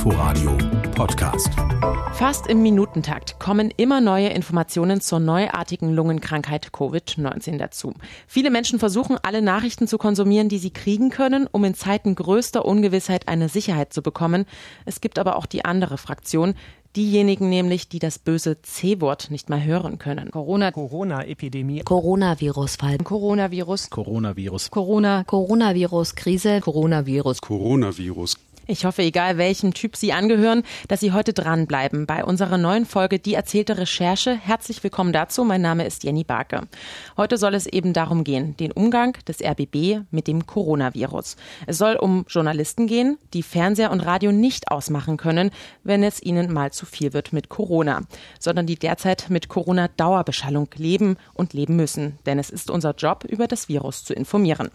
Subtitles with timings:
[0.00, 0.56] Inforadio
[0.94, 1.50] Podcast.
[2.14, 7.92] Fast im Minutentakt kommen immer neue Informationen zur neuartigen Lungenkrankheit Covid-19 dazu.
[8.26, 12.64] Viele Menschen versuchen, alle Nachrichten zu konsumieren, die sie kriegen können, um in Zeiten größter
[12.64, 14.46] Ungewissheit eine Sicherheit zu bekommen.
[14.86, 16.54] Es gibt aber auch die andere Fraktion,
[16.96, 20.32] Diejenigen nämlich, die das böse C-Wort nicht mal hören können.
[20.32, 20.72] Corona.
[20.72, 21.82] Corona-Epidemie.
[21.82, 22.98] Coronavirus-Fall.
[22.98, 23.90] Coronavirus.
[23.90, 24.70] Coronavirus.
[24.72, 25.22] Corona.
[25.22, 26.60] Coronavirus-Krise.
[26.60, 27.42] Coronavirus.
[27.42, 28.36] Coronavirus.
[28.70, 33.18] Ich hoffe, egal welchem Typ Sie angehören, dass Sie heute dranbleiben bei unserer neuen Folge
[33.18, 34.32] Die erzählte Recherche.
[34.32, 35.42] Herzlich willkommen dazu.
[35.42, 36.68] Mein Name ist Jenny Barke.
[37.16, 41.34] Heute soll es eben darum gehen, den Umgang des RBB mit dem Coronavirus.
[41.66, 45.50] Es soll um Journalisten gehen, die Fernseher und Radio nicht ausmachen können,
[45.82, 48.02] wenn es ihnen mal zu viel wird mit Corona,
[48.38, 52.20] sondern die derzeit mit Corona-Dauerbeschallung leben und leben müssen.
[52.24, 54.70] Denn es ist unser Job, über das Virus zu informieren.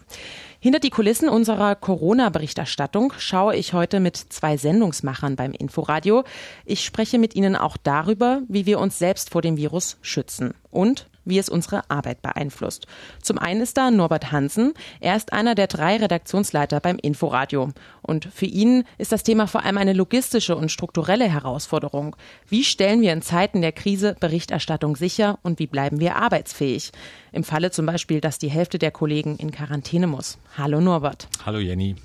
[0.66, 6.24] Hinter die Kulissen unserer Corona-Berichterstattung schaue ich heute mit zwei Sendungsmachern beim Inforadio.
[6.64, 11.06] Ich spreche mit ihnen auch darüber, wie wir uns selbst vor dem Virus schützen und
[11.26, 12.86] wie es unsere Arbeit beeinflusst.
[13.20, 14.72] Zum einen ist da Norbert Hansen.
[15.00, 17.72] Er ist einer der drei Redaktionsleiter beim Inforadio.
[18.00, 22.16] Und für ihn ist das Thema vor allem eine logistische und strukturelle Herausforderung.
[22.48, 26.92] Wie stellen wir in Zeiten der Krise Berichterstattung sicher und wie bleiben wir arbeitsfähig?
[27.32, 30.38] Im Falle zum Beispiel, dass die Hälfte der Kollegen in Quarantäne muss.
[30.56, 31.28] Hallo Norbert.
[31.44, 31.96] Hallo Jenny.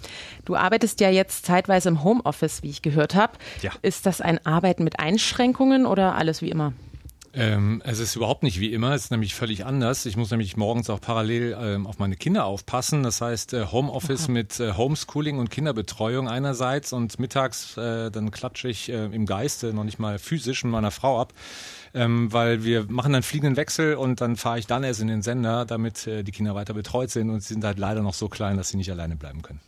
[0.43, 3.33] Du arbeitest ja jetzt zeitweise im Homeoffice, wie ich gehört habe.
[3.61, 3.71] Ja.
[3.81, 6.73] Ist das ein Arbeiten mit Einschränkungen oder alles wie immer?
[7.33, 10.05] Ähm, es ist überhaupt nicht wie immer, es ist nämlich völlig anders.
[10.05, 13.03] Ich muss nämlich morgens auch parallel ähm, auf meine Kinder aufpassen.
[13.03, 14.31] Das heißt äh, Homeoffice Aha.
[14.31, 19.73] mit äh, Homeschooling und Kinderbetreuung einerseits und mittags äh, dann klatsche ich äh, im Geiste,
[19.73, 21.33] noch nicht mal physisch mit meiner Frau ab.
[21.93, 25.21] Ähm, weil wir machen dann fliegenden Wechsel und dann fahre ich dann erst in den
[25.21, 28.27] Sender, damit äh, die Kinder weiter betreut sind und sie sind halt leider noch so
[28.27, 29.61] klein, dass sie nicht alleine bleiben können.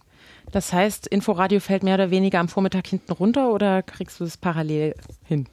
[0.51, 4.37] Das heißt, Inforadio fällt mehr oder weniger am Vormittag hinten runter oder kriegst du es
[4.37, 5.47] parallel hin?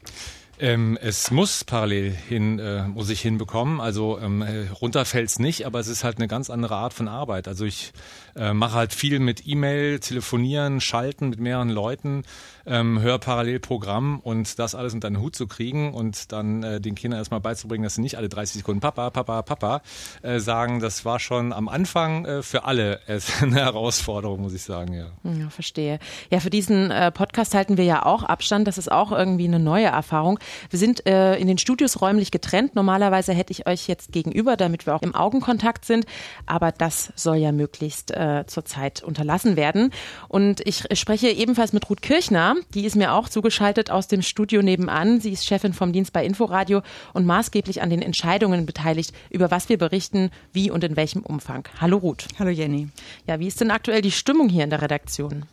[0.61, 3.81] Ähm, es muss parallel hin, äh, muss ich hinbekommen.
[3.81, 4.43] Also ähm,
[4.81, 7.49] runter fällt's nicht, aber es ist halt eine ganz andere Art von Arbeit.
[7.49, 7.93] Also ich
[8.37, 12.23] äh, mache halt viel mit E-Mail, telefonieren, schalten mit mehreren Leuten,
[12.67, 16.81] ähm, höre parallel Programm und das alles unter den Hut zu kriegen und dann äh,
[16.81, 19.83] den Kindern erstmal beizubringen, dass sie nicht alle 30 Sekunden Papa, Papa, Papa
[20.23, 23.01] äh, sagen, das war schon am Anfang äh, für alle
[23.41, 25.07] eine Herausforderung, muss ich sagen, ja.
[25.23, 25.99] Ja, verstehe.
[26.31, 28.67] Ja, für diesen äh, Podcast halten wir ja auch Abstand.
[28.67, 30.39] Das ist auch irgendwie eine neue Erfahrung.
[30.69, 32.75] Wir sind äh, in den Studios räumlich getrennt.
[32.75, 36.07] Normalerweise hätte ich euch jetzt gegenüber, damit wir auch im Augenkontakt sind.
[36.47, 39.93] Aber das soll ja möglichst äh, zurzeit unterlassen werden.
[40.29, 42.55] Und ich spreche ebenfalls mit Ruth Kirchner.
[42.75, 45.21] Die ist mir auch zugeschaltet aus dem Studio nebenan.
[45.21, 46.83] Sie ist Chefin vom Dienst bei Inforadio
[47.15, 51.67] und maßgeblich an den Entscheidungen beteiligt, über was wir berichten, wie und in welchem Umfang.
[51.81, 52.27] Hallo Ruth.
[52.39, 52.89] Hallo Jenny.
[53.27, 55.47] Ja, wie ist denn aktuell die Stimmung hier in der Redaktion?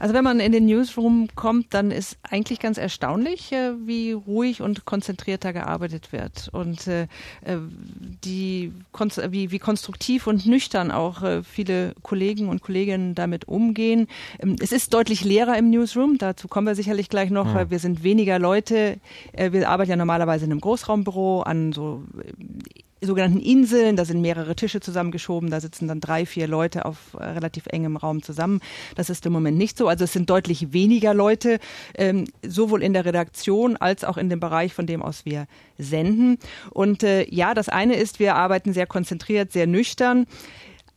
[0.00, 4.62] Also wenn man in den Newsroom kommt, dann ist eigentlich ganz erstaunlich, äh, wie ruhig
[4.62, 7.58] und konzentrierter gearbeitet wird und äh, äh,
[8.24, 8.72] die,
[9.28, 14.08] wie, wie konstruktiv und nüchtern auch viele Kollegen und Kolleginnen damit umgehen.
[14.38, 17.52] Ähm, es ist deutlich leerer im Newsroom, dazu kommen wir sicherlich gleich noch.
[17.52, 17.70] Mhm.
[17.70, 18.98] Wir sind weniger Leute.
[19.36, 22.04] Wir arbeiten ja normalerweise in einem Großraumbüro an so
[23.00, 23.96] sogenannten Inseln.
[23.96, 25.50] Da sind mehrere Tische zusammengeschoben.
[25.50, 28.60] Da sitzen dann drei, vier Leute auf äh, relativ engem Raum zusammen.
[28.96, 29.88] Das ist im Moment nicht so.
[29.88, 31.58] Also es sind deutlich weniger Leute,
[31.96, 35.46] ähm, sowohl in der Redaktion als auch in dem Bereich, von dem aus wir
[35.78, 36.38] senden.
[36.70, 40.26] Und äh, ja, das eine ist, wir arbeiten sehr konzentriert, sehr nüchtern.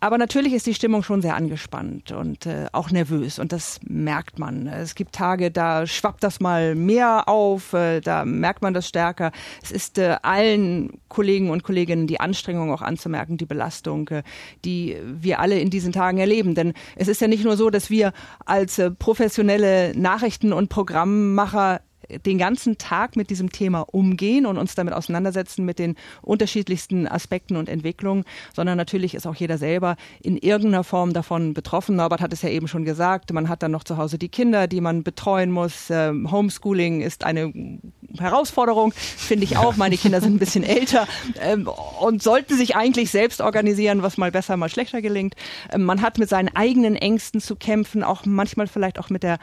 [0.03, 4.37] Aber natürlich ist die Stimmung schon sehr angespannt und äh, auch nervös und das merkt
[4.37, 4.67] man.
[4.67, 9.31] Es gibt Tage, da schwappt das mal mehr auf, äh, da merkt man das stärker.
[9.61, 14.23] Es ist äh, allen Kollegen und Kolleginnen die Anstrengung auch anzumerken, die Belastung, äh,
[14.65, 16.53] die wir alle in diesen Tagen erleben.
[16.53, 18.11] Denn es ist ja nicht nur so, dass wir
[18.45, 21.79] als äh, professionelle Nachrichten- und Programmmacher
[22.19, 27.55] den ganzen Tag mit diesem Thema umgehen und uns damit auseinandersetzen mit den unterschiedlichsten Aspekten
[27.55, 31.95] und Entwicklungen, sondern natürlich ist auch jeder selber in irgendeiner Form davon betroffen.
[31.95, 34.67] Norbert hat es ja eben schon gesagt, man hat dann noch zu Hause die Kinder,
[34.67, 35.89] die man betreuen muss.
[35.89, 37.53] Ähm, Homeschooling ist eine
[38.17, 39.75] Herausforderung, finde ich auch.
[39.75, 41.07] Meine Kinder sind ein bisschen älter
[41.41, 41.67] ähm,
[41.99, 45.35] und sollten sich eigentlich selbst organisieren, was mal besser, mal schlechter gelingt.
[45.71, 49.39] Ähm, man hat mit seinen eigenen Ängsten zu kämpfen, auch manchmal vielleicht auch mit der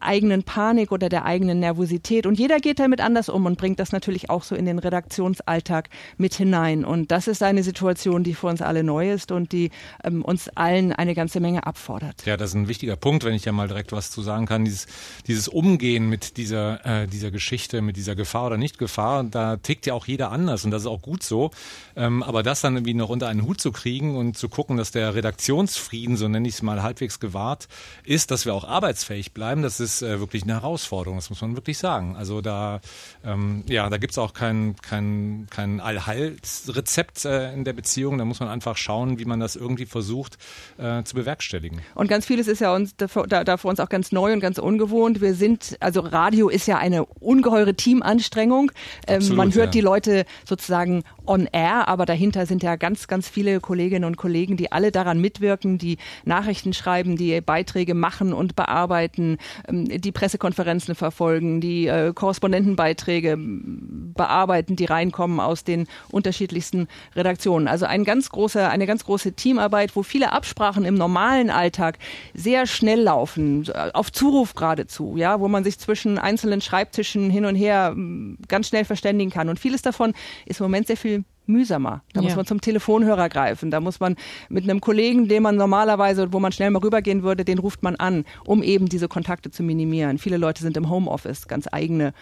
[0.00, 2.26] eigenen Panik oder der eigenen Nervosität.
[2.26, 5.88] Und jeder geht damit anders um und bringt das natürlich auch so in den Redaktionsalltag
[6.16, 6.84] mit hinein.
[6.84, 9.70] Und das ist eine Situation, die für uns alle neu ist und die
[10.04, 12.24] ähm, uns allen eine ganze Menge abfordert.
[12.26, 14.64] Ja, das ist ein wichtiger Punkt, wenn ich ja mal direkt was zu sagen kann.
[14.64, 14.86] Dieses,
[15.26, 19.94] dieses Umgehen mit dieser, äh, dieser Geschichte, mit dieser Gefahr oder Nicht-Gefahr, da tickt ja
[19.94, 21.50] auch jeder anders und das ist auch gut so.
[21.96, 24.90] Ähm, aber das dann irgendwie noch unter einen Hut zu kriegen und zu gucken, dass
[24.90, 27.68] der Redaktionsfrieden, so nenne ich es mal, halbwegs gewahrt
[28.04, 31.40] ist, dass wir auch arbeitsfähig bleiben, das ist ist äh, wirklich eine Herausforderung, das muss
[31.40, 32.14] man wirklich sagen.
[32.16, 32.80] Also da,
[33.24, 38.18] ähm, ja, da gibt's auch kein, kein, kein Allheilsrezept äh, in der Beziehung.
[38.18, 40.36] Da muss man einfach schauen, wie man das irgendwie versucht
[40.76, 41.80] äh, zu bewerkstelligen.
[41.94, 43.06] Und ganz vieles ist ja uns da,
[43.44, 45.20] da für uns auch ganz neu und ganz ungewohnt.
[45.20, 48.70] Wir sind, also Radio ist ja eine ungeheure Teamanstrengung.
[49.06, 49.70] Ähm, Absolut, man hört ja.
[49.70, 54.56] die Leute sozusagen on air, aber dahinter sind ja ganz, ganz viele Kolleginnen und Kollegen,
[54.56, 60.94] die alle daran mitwirken, die Nachrichten schreiben, die Beiträge machen und bearbeiten, ähm, die Pressekonferenzen
[60.94, 67.68] verfolgen, die äh, Korrespondentenbeiträge ähm, bearbeiten, die reinkommen aus den unterschiedlichsten Redaktionen.
[67.68, 71.98] Also ein ganz großer, eine ganz große Teamarbeit, wo viele Absprachen im normalen Alltag
[72.34, 77.44] sehr schnell laufen, äh, auf Zuruf geradezu, ja, wo man sich zwischen einzelnen Schreibtischen hin
[77.44, 79.48] und her ähm, ganz schnell verständigen kann.
[79.48, 80.14] Und vieles davon
[80.46, 82.02] ist im Moment sehr viel mühsamer.
[82.12, 82.26] Da Ja.
[82.26, 83.70] muss man zum Telefonhörer greifen.
[83.70, 84.16] Da muss man
[84.48, 87.96] mit einem Kollegen, den man normalerweise, wo man schnell mal rübergehen würde, den ruft man
[87.96, 90.18] an, um eben diese Kontakte zu minimieren.
[90.18, 92.12] Viele Leute sind im Homeoffice, ganz eigene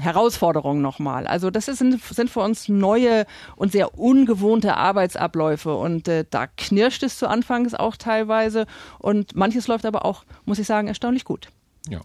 [0.00, 1.26] Herausforderungen nochmal.
[1.26, 3.26] Also das ist, sind für uns neue
[3.56, 8.66] und sehr ungewohnte Arbeitsabläufe und äh, da knirscht es zu Anfangs auch teilweise
[8.98, 11.48] und manches läuft aber auch, muss ich sagen, erstaunlich gut.
[11.88, 12.00] Ja.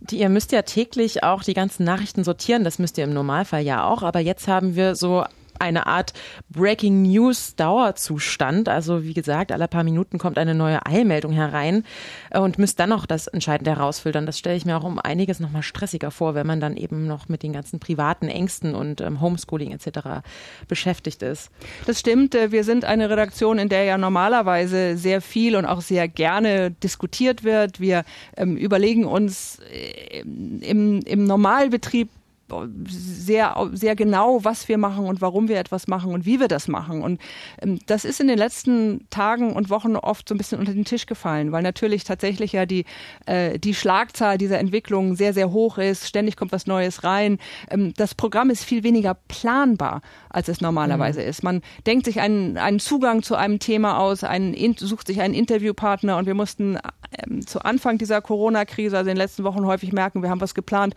[0.00, 3.62] Die, ihr müsst ja täglich auch die ganzen Nachrichten sortieren, das müsst ihr im Normalfall
[3.62, 5.24] ja auch, aber jetzt haben wir so
[5.60, 6.12] eine Art
[6.50, 8.68] Breaking News Dauerzustand.
[8.68, 11.84] Also wie gesagt, alle paar Minuten kommt eine neue Eilmeldung herein
[12.30, 14.26] äh, und müsst dann noch das Entscheidende herausfiltern.
[14.26, 17.28] Das stelle ich mir auch um einiges nochmal stressiger vor, wenn man dann eben noch
[17.28, 20.22] mit den ganzen privaten Ängsten und ähm, Homeschooling etc.
[20.68, 21.50] beschäftigt ist.
[21.86, 22.34] Das stimmt.
[22.34, 26.70] äh, Wir sind eine Redaktion, in der ja normalerweise sehr viel und auch sehr gerne
[26.70, 27.80] diskutiert wird.
[27.80, 28.04] Wir
[28.36, 32.10] ähm, überlegen uns äh, im, im Normalbetrieb
[32.86, 36.68] sehr, sehr genau, was wir machen und warum wir etwas machen und wie wir das
[36.68, 37.02] machen.
[37.02, 37.20] Und
[37.62, 40.84] ähm, das ist in den letzten Tagen und Wochen oft so ein bisschen unter den
[40.84, 42.84] Tisch gefallen, weil natürlich tatsächlich ja die,
[43.26, 46.06] äh, die Schlagzahl dieser Entwicklung sehr, sehr hoch ist.
[46.06, 47.38] Ständig kommt was Neues rein.
[47.70, 51.42] Ähm, das Programm ist viel weniger planbar, als es normalerweise ist.
[51.42, 55.34] Man denkt sich einen, einen Zugang zu einem Thema aus, einen, in- sucht sich einen
[55.34, 56.78] Interviewpartner und wir mussten
[57.18, 60.54] ähm, zu Anfang dieser Corona-Krise, also in den letzten Wochen häufig merken, wir haben was
[60.54, 60.94] geplant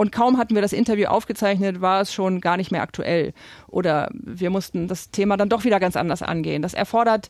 [0.00, 3.34] und kaum hatten wir das Interview aufgezeichnet, war es schon gar nicht mehr aktuell.
[3.68, 6.62] Oder wir mussten das Thema dann doch wieder ganz anders angehen.
[6.62, 7.28] Das erfordert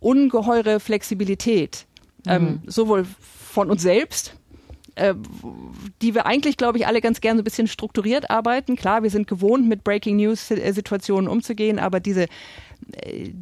[0.00, 1.86] ungeheure Flexibilität,
[2.26, 4.34] ähm, sowohl von uns selbst,
[4.96, 5.14] äh,
[6.02, 8.76] die wir eigentlich, glaube ich, alle ganz gern so ein bisschen strukturiert arbeiten.
[8.76, 12.26] Klar, wir sind gewohnt, mit Breaking News-Situationen umzugehen, aber diese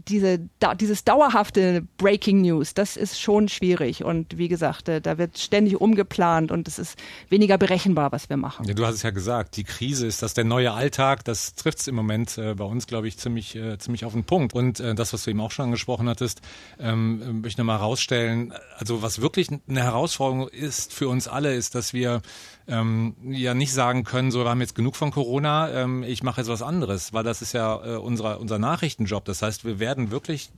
[0.08, 4.05] diese, da, dieses dauerhafte Breaking News, das ist schon schwierig.
[4.05, 6.99] Und wie gesagt, äh, da wird ständig umgeplant und es ist
[7.29, 8.67] weniger berechenbar, was wir machen.
[8.67, 11.25] Ja, du hast es ja gesagt, die Krise ist das der neue Alltag.
[11.25, 14.25] Das trifft es im Moment äh, bei uns, glaube ich, ziemlich, äh, ziemlich auf den
[14.25, 14.55] Punkt.
[14.55, 16.41] Und äh, das, was du eben auch schon angesprochen hattest,
[16.79, 18.52] ähm, möchte ich nochmal herausstellen.
[18.76, 22.23] Also was wirklich eine Herausforderung ist für uns alle, ist, dass wir
[22.69, 26.43] ähm, ja nicht sagen können, so wir haben jetzt genug von Corona, ähm, ich mache
[26.43, 29.25] jetzt was anderes, weil das ist ja äh, unser, unser Nachrichtenjob.
[29.29, 30.51] Das heißt, wir werden wirklich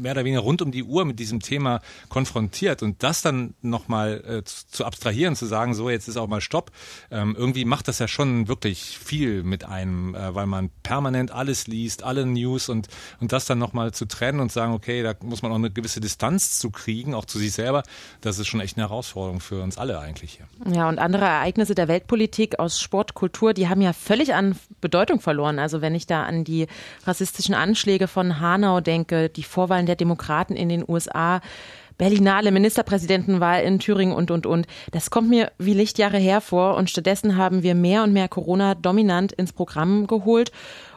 [0.00, 4.22] mehr oder weniger rund um die Uhr mit diesem Thema konfrontiert und das dann nochmal
[4.26, 6.70] äh, zu, zu abstrahieren, zu sagen, so jetzt ist auch mal Stopp,
[7.10, 11.66] ähm, irgendwie macht das ja schon wirklich viel mit einem, äh, weil man permanent alles
[11.66, 12.88] liest, alle News und,
[13.20, 16.00] und das dann nochmal zu trennen und sagen, okay, da muss man auch eine gewisse
[16.00, 17.82] Distanz zu kriegen, auch zu sich selber,
[18.20, 20.74] das ist schon echt eine Herausforderung für uns alle eigentlich hier.
[20.74, 25.20] Ja, und andere Ereignisse der Weltpolitik aus Sport, Kultur, die haben ja völlig an Bedeutung
[25.20, 25.58] verloren.
[25.58, 26.66] Also wenn ich da an die
[27.04, 31.40] rassistischen Anschläge von Hanau denke, die Vorwahlen der Demokraten in den USA,
[31.98, 34.66] Berlinale Ministerpräsidentenwahl in Thüringen und, und, und.
[34.90, 39.32] Das kommt mir wie Lichtjahre hervor und stattdessen haben wir mehr und mehr Corona dominant
[39.32, 40.50] ins Programm geholt.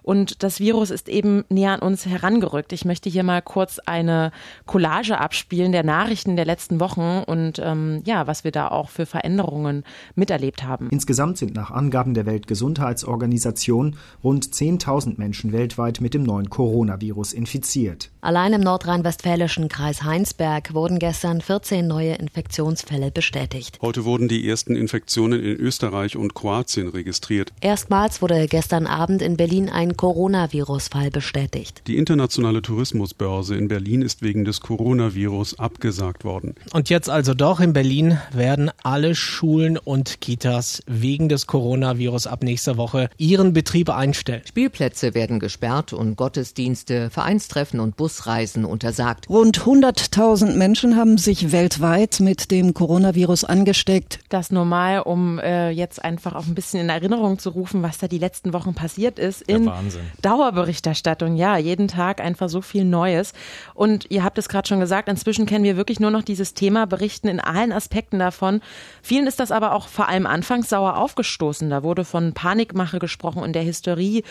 [0.03, 2.73] Und das Virus ist eben näher an uns herangerückt.
[2.73, 4.31] Ich möchte hier mal kurz eine
[4.65, 9.05] Collage abspielen der Nachrichten der letzten Wochen und ähm, ja, was wir da auch für
[9.05, 9.83] Veränderungen
[10.15, 10.89] miterlebt haben.
[10.91, 18.11] Insgesamt sind nach Angaben der Weltgesundheitsorganisation rund 10.000 Menschen weltweit mit dem neuen Coronavirus infiziert.
[18.21, 23.79] Allein im nordrhein-westfälischen Kreis Heinsberg wurden gestern 14 neue Infektionsfälle bestätigt.
[23.81, 27.53] Heute wurden die ersten Infektionen in Österreich und Kroatien registriert.
[27.61, 31.83] Erstmals wurde gestern Abend in Berlin ein Coronavirus-Fall bestätigt.
[31.87, 36.55] Die internationale Tourismusbörse in Berlin ist wegen des Coronavirus abgesagt worden.
[36.73, 42.43] Und jetzt also doch in Berlin werden alle Schulen und Kitas wegen des Coronavirus ab
[42.43, 44.41] nächster Woche ihren Betrieb einstellen.
[44.45, 49.29] Spielplätze werden gesperrt und Gottesdienste, Vereinstreffen und Busreisen untersagt.
[49.29, 54.19] Rund 100.000 Menschen haben sich weltweit mit dem Coronavirus angesteckt.
[54.29, 58.07] Das normal, um äh, jetzt einfach auch ein bisschen in Erinnerung zu rufen, was da
[58.07, 60.11] die letzten Wochen passiert ist in Wahnsinn.
[60.21, 63.33] Dauerberichterstattung, ja, jeden Tag einfach so viel Neues.
[63.73, 66.85] Und ihr habt es gerade schon gesagt, inzwischen kennen wir wirklich nur noch dieses Thema,
[66.87, 68.61] berichten in allen Aspekten davon.
[69.01, 71.69] Vielen ist das aber auch vor allem anfangs sauer aufgestoßen.
[71.69, 74.23] Da wurde von Panikmache gesprochen und der Hysterie,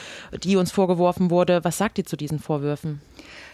[0.42, 1.64] die uns vorgeworfen wurde.
[1.64, 3.00] Was sagt ihr zu diesen Vorwürfen?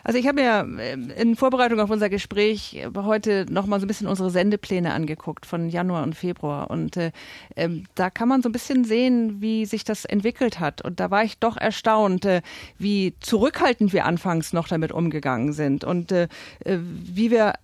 [0.04, 3.88] Also ich habe mir ähm, in Vorbereitung auf unser Gespräch heute noch mal so ein
[3.88, 6.70] bisschen unsere Sendepläne angeguckt von Januar und Februar.
[6.70, 7.12] Und äh,
[7.56, 10.82] äh, da kann man so ein bisschen sehen, wie sich das entwickelt hat.
[10.82, 12.42] Und da war ich doch erstaunt, äh,
[12.78, 15.84] wie zurückhaltend wir anfangs noch damit umgegangen sind.
[15.84, 16.28] Und äh,
[16.64, 17.54] äh, wie wir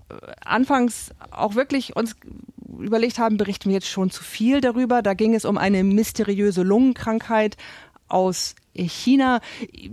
[0.44, 2.16] anfangs auch wirklich uns
[2.78, 5.02] überlegt haben, berichten wir jetzt schon zu viel darüber.
[5.02, 7.56] Da ging es um eine mysteriöse Lungenkrankheit
[8.09, 9.40] aus China.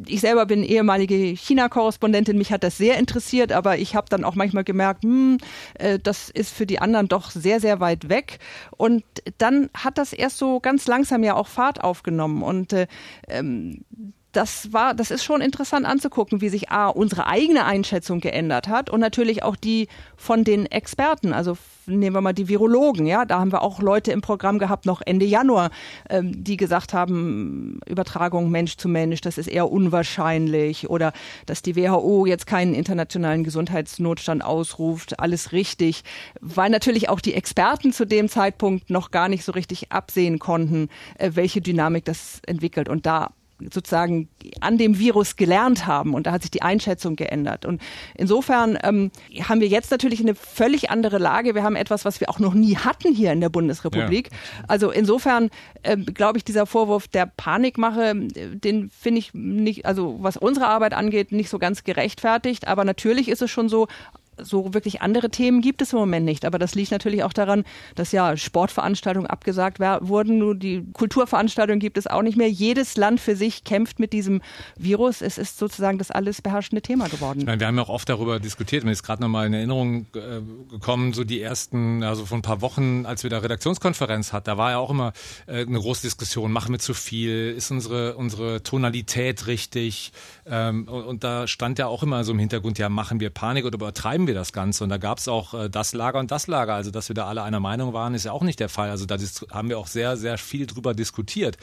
[0.08, 4.36] Ich selber bin ehemalige China-Korrespondentin, mich hat das sehr interessiert, aber ich habe dann auch
[4.36, 5.38] manchmal gemerkt, hm,
[5.76, 8.40] äh, das ist für die anderen doch sehr, sehr weit weg.
[8.78, 9.04] Und
[9.38, 12.44] dann hat das erst so ganz langsam ja auch Fahrt aufgenommen.
[12.44, 12.88] Und äh,
[13.28, 13.84] ähm,
[14.32, 18.90] das war, das ist schon interessant anzugucken, wie sich A, unsere eigene Einschätzung geändert hat
[18.90, 21.34] und natürlich auch die von den Experten.
[21.34, 24.86] Also nehmen wir mal die Virologen, ja, da haben wir auch Leute im Programm gehabt,
[24.86, 25.72] noch Ende Januar,
[26.10, 31.12] ähm, die gesagt haben, Übertragung Mensch zu Mensch, das ist eher unwahrscheinlich oder
[31.46, 36.04] dass die WHO jetzt keinen internationalen Gesundheitsnotstand ausruft, alles richtig,
[36.40, 40.88] weil natürlich auch die Experten zu dem Zeitpunkt noch gar nicht so richtig absehen konnten,
[41.18, 42.88] äh, welche Dynamik das entwickelt.
[42.88, 43.32] Und da
[43.72, 47.66] sozusagen an dem Virus gelernt haben und da hat sich die Einschätzung geändert.
[47.66, 47.82] Und
[48.16, 49.12] insofern ähm,
[49.48, 51.56] haben wir jetzt natürlich eine völlig andere Lage.
[51.56, 54.30] Wir haben etwas, was wir auch noch nie hatten hier in der Bundesrepublik.
[54.32, 54.38] Ja.
[54.68, 55.50] Also insofern
[55.84, 60.94] äh, glaube ich, dieser Vorwurf der Panikmache, den finde ich nicht, also was unsere Arbeit
[60.94, 62.68] angeht, nicht so ganz gerechtfertigt.
[62.68, 63.88] Aber natürlich ist es schon so,
[64.38, 66.46] so wirklich andere Themen gibt es im Moment nicht.
[66.46, 67.64] Aber das liegt natürlich auch daran,
[67.96, 70.38] dass ja Sportveranstaltungen abgesagt wurden.
[70.38, 72.50] Nur die Kulturveranstaltungen gibt es auch nicht mehr.
[72.50, 74.42] Jedes Land für sich kämpft mit diesem
[74.78, 75.22] Virus.
[75.22, 77.44] Es ist sozusagen das alles beherrschende Thema geworden.
[77.46, 78.84] Meine, wir haben ja auch oft darüber diskutiert.
[78.84, 82.62] Mir ist gerade nochmal in Erinnerung äh, gekommen, so die ersten, also vor ein paar
[82.62, 85.14] Wochen, als wir da Redaktionskonferenz hatten, da war ja auch immer
[85.48, 86.52] äh, eine große Diskussion.
[86.52, 87.54] Machen wir zu viel?
[87.56, 90.12] Ist unsere, unsere Tonalität richtig?
[90.46, 93.66] Ähm, und, und da stand ja auch immer so im Hintergrund, ja, machen wir Panik
[93.66, 94.84] oder übertreiben wir das Ganze?
[94.84, 96.74] Und da gab es auch äh, das Lager und das Lager.
[96.74, 98.90] Also, dass wir da alle einer Meinung waren, ist ja auch nicht der Fall.
[98.90, 99.18] Also, da
[99.52, 101.58] haben wir auch sehr, sehr viel drüber diskutiert,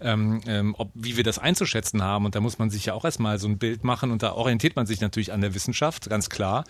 [0.00, 2.24] ähm, ähm, ob, wie wir das einzuschätzen haben.
[2.24, 4.10] Und da muss man sich ja auch erstmal so ein Bild machen.
[4.10, 6.64] Und da orientiert man sich natürlich an der Wissenschaft, ganz klar.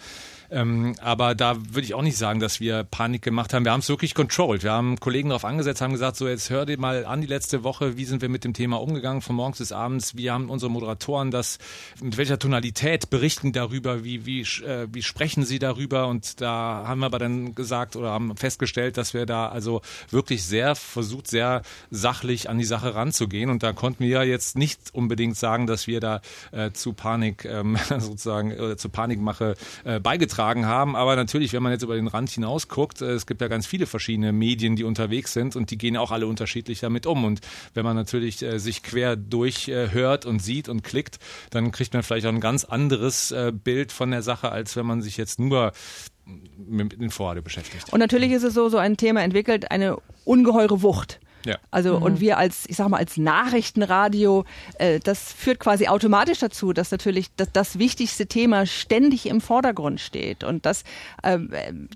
[0.50, 3.64] Ähm, aber da würde ich auch nicht sagen, dass wir Panik gemacht haben.
[3.64, 4.62] Wir haben es wirklich controlled.
[4.62, 7.64] Wir haben Kollegen darauf angesetzt, haben gesagt, so jetzt hör dir mal an die letzte
[7.64, 10.16] Woche, wie sind wir mit dem Thema umgegangen, von morgens bis abends.
[10.16, 11.58] Wie haben unsere Moderatoren das,
[12.00, 16.08] mit welcher Tonalität berichten darüber, wie, wie, äh, wie sprechen sie darüber.
[16.08, 20.44] Und da haben wir aber dann gesagt oder haben festgestellt, dass wir da also wirklich
[20.44, 23.50] sehr versucht, sehr sachlich an die Sache ranzugehen.
[23.50, 26.20] Und da konnten wir jetzt nicht unbedingt sagen, dass wir da
[26.52, 30.96] äh, zu Panik ähm, sozusagen äh, zu Panikmache äh, beigetragen beigetragen haben.
[30.96, 33.66] Aber natürlich, wenn man jetzt über den Rand hinaus guckt, äh, es gibt ja ganz
[33.66, 37.24] viele verschiedene Medien, die unterwegs sind und die gehen auch alle unterschiedlich damit um.
[37.24, 37.40] Und
[37.74, 41.18] wenn man natürlich äh, sich quer durchhört äh, und sieht und klickt,
[41.50, 45.02] dann kriegt man vielleicht auch ein ganz anderes Bild von der Sache, als wenn man
[45.02, 45.72] sich jetzt nur
[46.56, 47.92] mit den Vorhabe beschäftigt.
[47.92, 51.20] Und natürlich ist es so, so ein Thema entwickelt eine ungeheure Wucht.
[51.44, 51.58] Ja.
[51.70, 52.02] Also mhm.
[52.02, 54.44] und wir als, ich sag mal, als Nachrichtenradio,
[54.78, 60.00] äh, das führt quasi automatisch dazu, dass natürlich das, das wichtigste Thema ständig im Vordergrund
[60.00, 60.44] steht.
[60.44, 60.84] Und das
[61.22, 61.38] äh,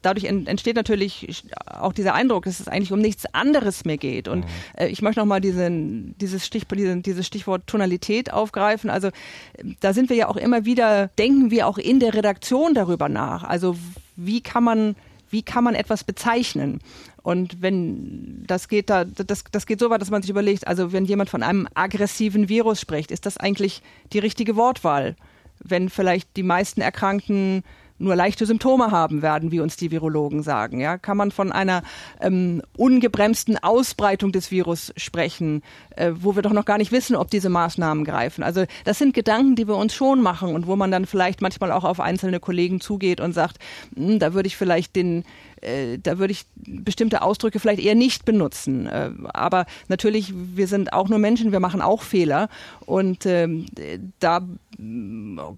[0.03, 4.29] dadurch entsteht natürlich auch dieser Eindruck, dass es eigentlich um nichts anderes mehr geht.
[4.29, 4.51] Und mhm.
[4.77, 8.91] äh, ich möchte nochmal diesen, dieses, Stich, diesen, dieses Stichwort Tonalität aufgreifen.
[8.91, 9.11] Also
[9.81, 13.45] da sind wir ja auch immer wieder, denken wir auch in der Redaktion darüber nach.
[13.45, 13.77] Also
[14.17, 14.95] wie kann man
[15.31, 16.81] wie kann man etwas bezeichnen?
[17.29, 20.93] Und wenn das geht da, das, das geht so weit, dass man sich überlegt, also
[20.93, 23.83] wenn jemand von einem aggressiven Virus spricht, ist das eigentlich
[24.15, 25.15] die richtige Wortwahl?
[25.63, 27.65] Wenn vielleicht die meisten Erkrankten
[27.99, 30.81] nur leichte Symptome haben werden, wie uns die Virologen sagen.
[30.81, 31.83] Ja, kann man von einer
[32.21, 35.63] ähm, ungebremsten Ausbreitung des Virus sprechen,
[35.97, 38.43] äh, wo wir doch noch gar nicht wissen, ob diese Maßnahmen greifen.
[38.43, 41.73] Also das sind Gedanken, die wir uns schon machen und wo man dann vielleicht manchmal
[41.73, 43.59] auch auf einzelne Kollegen zugeht und sagt,
[43.95, 45.25] hm, da würde ich vielleicht den
[45.63, 48.87] äh, da würde ich bestimmte Ausdrücke vielleicht eher nicht benutzen.
[48.87, 52.49] Äh, aber natürlich, wir sind auch nur Menschen, wir machen auch Fehler.
[52.87, 53.67] Und ähm,
[54.21, 54.43] da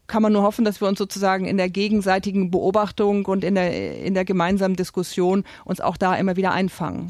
[0.06, 4.02] kann man nur hoffen, dass wir uns sozusagen in der gegenseitigen Beobachtung und in der,
[4.02, 7.08] in der gemeinsamen Diskussion uns auch da immer wieder einfangen.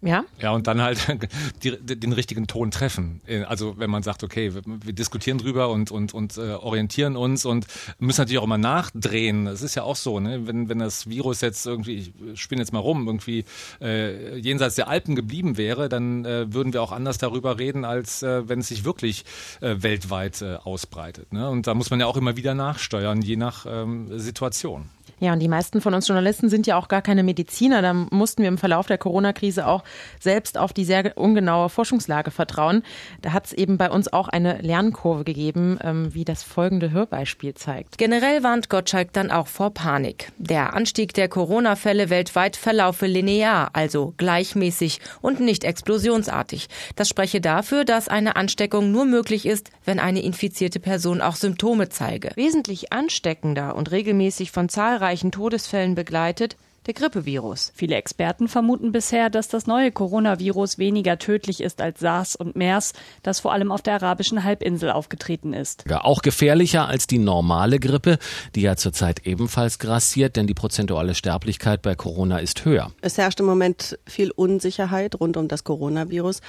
[0.00, 0.24] Ja?
[0.40, 0.98] Ja, und dann halt
[1.62, 3.20] die, den richtigen Ton treffen.
[3.26, 7.16] Äh, also wenn man sagt, okay, wir, wir diskutieren drüber und, und, und äh, orientieren
[7.16, 7.66] uns und
[7.98, 9.44] müssen natürlich auch immer nachdrehen.
[9.44, 10.46] Das ist ja auch so, ne?
[10.46, 13.44] wenn, wenn das Virus jetzt irgendwie, ich spinne jetzt mal rum, irgendwie
[13.80, 18.22] äh, jenseits der Alpen geblieben wäre, dann äh, würden wir auch anders darüber reden, als
[18.22, 19.24] äh, wenn es sich wirklich
[19.60, 21.32] äh, weltweit äh, ausbreitet.
[21.32, 21.48] Ne?
[21.48, 24.90] Und da muss man ja auch immer wieder nachsteuern, je nach ähm, Situation.
[25.18, 27.80] Ja, und die meisten von uns Journalisten sind ja auch gar keine Mediziner.
[27.80, 29.82] Da mussten wir im Verlauf der Corona-Krise auch
[30.20, 32.82] selbst auf die sehr ungenaue Forschungslage vertrauen.
[33.22, 37.54] Da hat es eben bei uns auch eine Lernkurve gegeben, ähm, wie das folgende Hörbeispiel
[37.54, 37.96] zeigt.
[37.96, 40.32] Generell warnt Gottschalk dann auch vor Panik.
[40.36, 46.68] Der Anstieg der Corona-Fälle weltweit verlaufe linear, also gleichmäßig und nicht explosionsartig.
[46.94, 51.88] Das spreche dafür, dass eine Ansteckung nur möglich ist, wenn eine infizierte Person auch Symptome
[51.88, 52.30] zeige.
[52.34, 57.72] Wesentlich ansteckender und regelmäßig von zahlreichen Todesfällen begleitet, der Grippevirus.
[57.74, 62.92] Viele Experten vermuten bisher, dass das neue Coronavirus weniger tödlich ist als SARS und MERS,
[63.22, 65.84] das vor allem auf der arabischen Halbinsel aufgetreten ist.
[65.88, 68.18] Ja, auch gefährlicher als die normale Grippe,
[68.54, 72.92] die ja zurzeit ebenfalls grassiert, denn die prozentuale Sterblichkeit bei Corona ist höher.
[73.00, 76.40] Es herrscht im Moment viel Unsicherheit rund um das Coronavirus.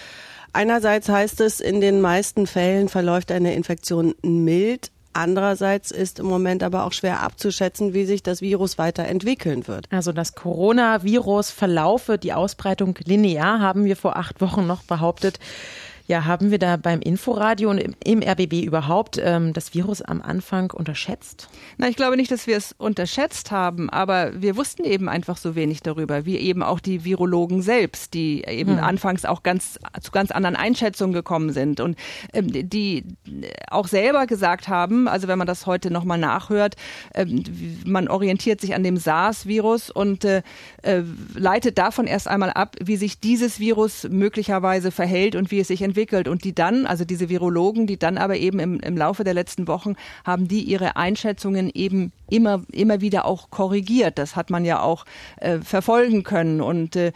[0.54, 6.62] Einerseits heißt es, in den meisten Fällen verläuft eine Infektion mild, Andererseits ist im Moment
[6.62, 9.88] aber auch schwer abzuschätzen, wie sich das Virus weiterentwickeln wird.
[9.90, 15.40] Also das Coronavirus verlaufe die Ausbreitung linear, haben wir vor acht Wochen noch behauptet.
[16.08, 20.72] Ja, haben wir da beim Inforadio und im, RBB überhaupt ähm, das Virus am Anfang
[20.72, 21.50] unterschätzt?
[21.76, 25.54] Na, ich glaube nicht, dass wir es unterschätzt haben, aber wir wussten eben einfach so
[25.54, 28.84] wenig darüber, wie eben auch die Virologen selbst, die eben hm.
[28.86, 31.98] anfangs auch ganz zu ganz anderen Einschätzungen gekommen sind und
[32.32, 33.04] ähm, die
[33.70, 36.76] auch selber gesagt haben, also wenn man das heute nochmal nachhört,
[37.16, 37.44] ähm,
[37.86, 40.42] man orientiert sich an dem SARS-Virus und äh,
[40.84, 41.02] äh,
[41.36, 45.82] leitet davon erst einmal ab, wie sich dieses Virus möglicherweise verhält und wie es sich
[45.82, 49.24] entwickelt entwickelt und die dann, also diese Virologen, die dann aber eben im, im Laufe
[49.24, 54.20] der letzten Wochen haben die ihre Einschätzungen eben immer, immer wieder auch korrigiert.
[54.20, 55.06] Das hat man ja auch
[55.38, 57.12] äh, verfolgen können und äh,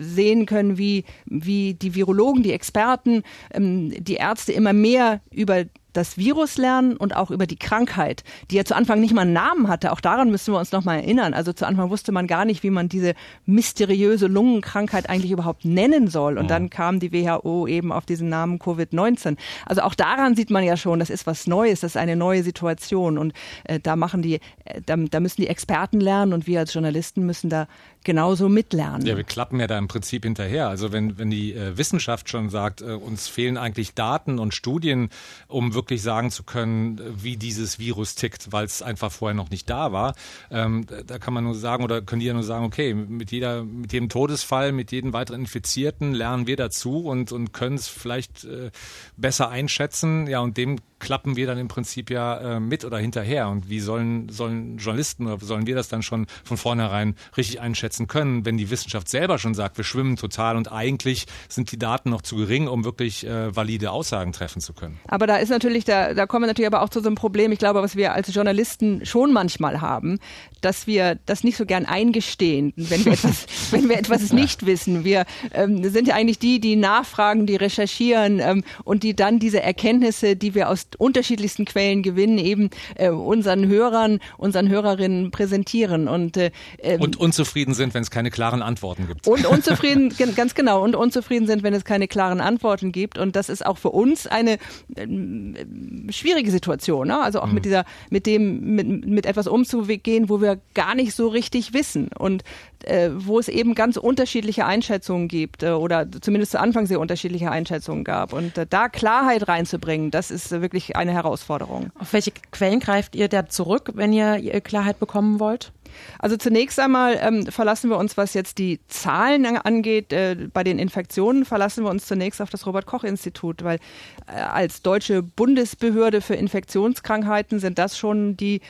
[0.00, 3.22] sehen können, wie, wie die Virologen, die Experten,
[3.54, 8.56] ähm, die Ärzte immer mehr über das Virus lernen und auch über die Krankheit, die
[8.56, 9.92] ja zu Anfang nicht mal einen Namen hatte.
[9.92, 11.34] Auch daran müssen wir uns noch mal erinnern.
[11.34, 13.14] Also zu Anfang wusste man gar nicht, wie man diese
[13.46, 16.38] mysteriöse Lungenkrankheit eigentlich überhaupt nennen soll.
[16.38, 19.36] Und dann kam die WHO eben auf diesen Namen Covid-19.
[19.66, 22.42] Also auch daran sieht man ja schon, das ist was Neues, das ist eine neue
[22.42, 23.18] Situation.
[23.18, 23.32] Und
[23.64, 27.26] äh, da machen die, äh, da, da müssen die Experten lernen und wir als Journalisten
[27.26, 27.66] müssen da
[28.04, 29.06] genauso mitlernen.
[29.06, 30.68] Ja, wir klappen ja da im Prinzip hinterher.
[30.68, 35.10] Also wenn, wenn die äh, Wissenschaft schon sagt, äh, uns fehlen eigentlich Daten und Studien,
[35.48, 39.68] um wirklich sagen zu können, wie dieses Virus tickt, weil es einfach vorher noch nicht
[39.68, 40.14] da war,
[40.50, 43.64] ähm, da kann man nur sagen oder können die ja nur sagen, okay, mit jeder,
[43.64, 48.44] mit jedem Todesfall, mit jedem weiteren Infizierten lernen wir dazu und, und können es vielleicht
[48.44, 48.70] äh,
[49.16, 50.26] besser einschätzen.
[50.26, 53.48] Ja, und dem klappen wir dann im Prinzip ja äh, mit oder hinterher.
[53.48, 57.89] Und wie sollen, sollen Journalisten oder sollen wir das dann schon von vornherein richtig einschätzen
[58.08, 62.10] können, wenn die Wissenschaft selber schon sagt, wir schwimmen total und eigentlich sind die Daten
[62.10, 64.98] noch zu gering, um wirklich äh, valide Aussagen treffen zu können.
[65.08, 67.52] Aber da ist natürlich, da, da kommen wir natürlich aber auch zu so einem Problem,
[67.52, 70.18] ich glaube, was wir als Journalisten schon manchmal haben,
[70.60, 75.04] dass wir das nicht so gern eingestehen, wenn wir etwas, wenn wir etwas nicht wissen.
[75.04, 79.62] Wir ähm, sind ja eigentlich die, die nachfragen, die recherchieren ähm, und die dann diese
[79.62, 86.08] Erkenntnisse, die wir aus unterschiedlichsten Quellen gewinnen, eben äh, unseren Hörern, unseren Hörerinnen präsentieren.
[86.08, 86.50] Und, äh,
[86.82, 89.26] ähm, und unzufrieden sind, wenn es keine klaren Antworten gibt.
[89.26, 93.18] Und unzufrieden, ganz genau, und unzufrieden sind, wenn es keine klaren Antworten gibt.
[93.18, 94.58] Und das ist auch für uns eine
[94.96, 97.08] äh, schwierige Situation.
[97.08, 97.20] Ne?
[97.20, 97.54] Also auch mhm.
[97.54, 102.08] mit dieser, mit dem, mit, mit etwas umzugehen, wo wir gar nicht so richtig wissen.
[102.18, 102.44] Und
[102.84, 107.50] äh, wo es eben ganz unterschiedliche Einschätzungen gibt äh, oder zumindest zu Anfang sehr unterschiedliche
[107.50, 108.32] Einschätzungen gab.
[108.32, 111.90] Und äh, da Klarheit reinzubringen, das ist wirklich eine Herausforderung.
[111.98, 115.72] Auf welche Quellen greift ihr da zurück, wenn ihr Klarheit bekommen wollt?
[116.18, 120.78] Also zunächst einmal ähm, verlassen wir uns, was jetzt die Zahlen angeht, äh, bei den
[120.78, 123.78] Infektionen verlassen wir uns zunächst auf das Robert Koch Institut, weil
[124.26, 128.60] äh, als deutsche Bundesbehörde für Infektionskrankheiten sind das schon die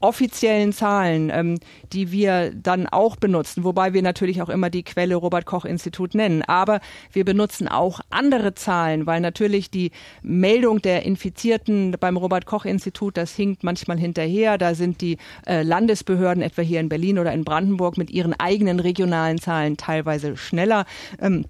[0.00, 1.58] offiziellen Zahlen, ähm,
[1.92, 6.14] die wir dann auch benutzen, wobei wir natürlich auch immer die Quelle Robert Koch Institut
[6.14, 6.42] nennen.
[6.42, 6.80] Aber
[7.12, 9.90] wir benutzen auch andere Zahlen, weil natürlich die
[10.22, 14.58] Meldung der Infizierten beim Robert Koch Institut, das hinkt manchmal hinterher.
[14.58, 18.80] Da sind die äh, Landesbehörden, etwa hier in Berlin oder in Brandenburg, mit ihren eigenen
[18.80, 20.84] regionalen Zahlen teilweise schneller.
[21.20, 21.44] Ähm,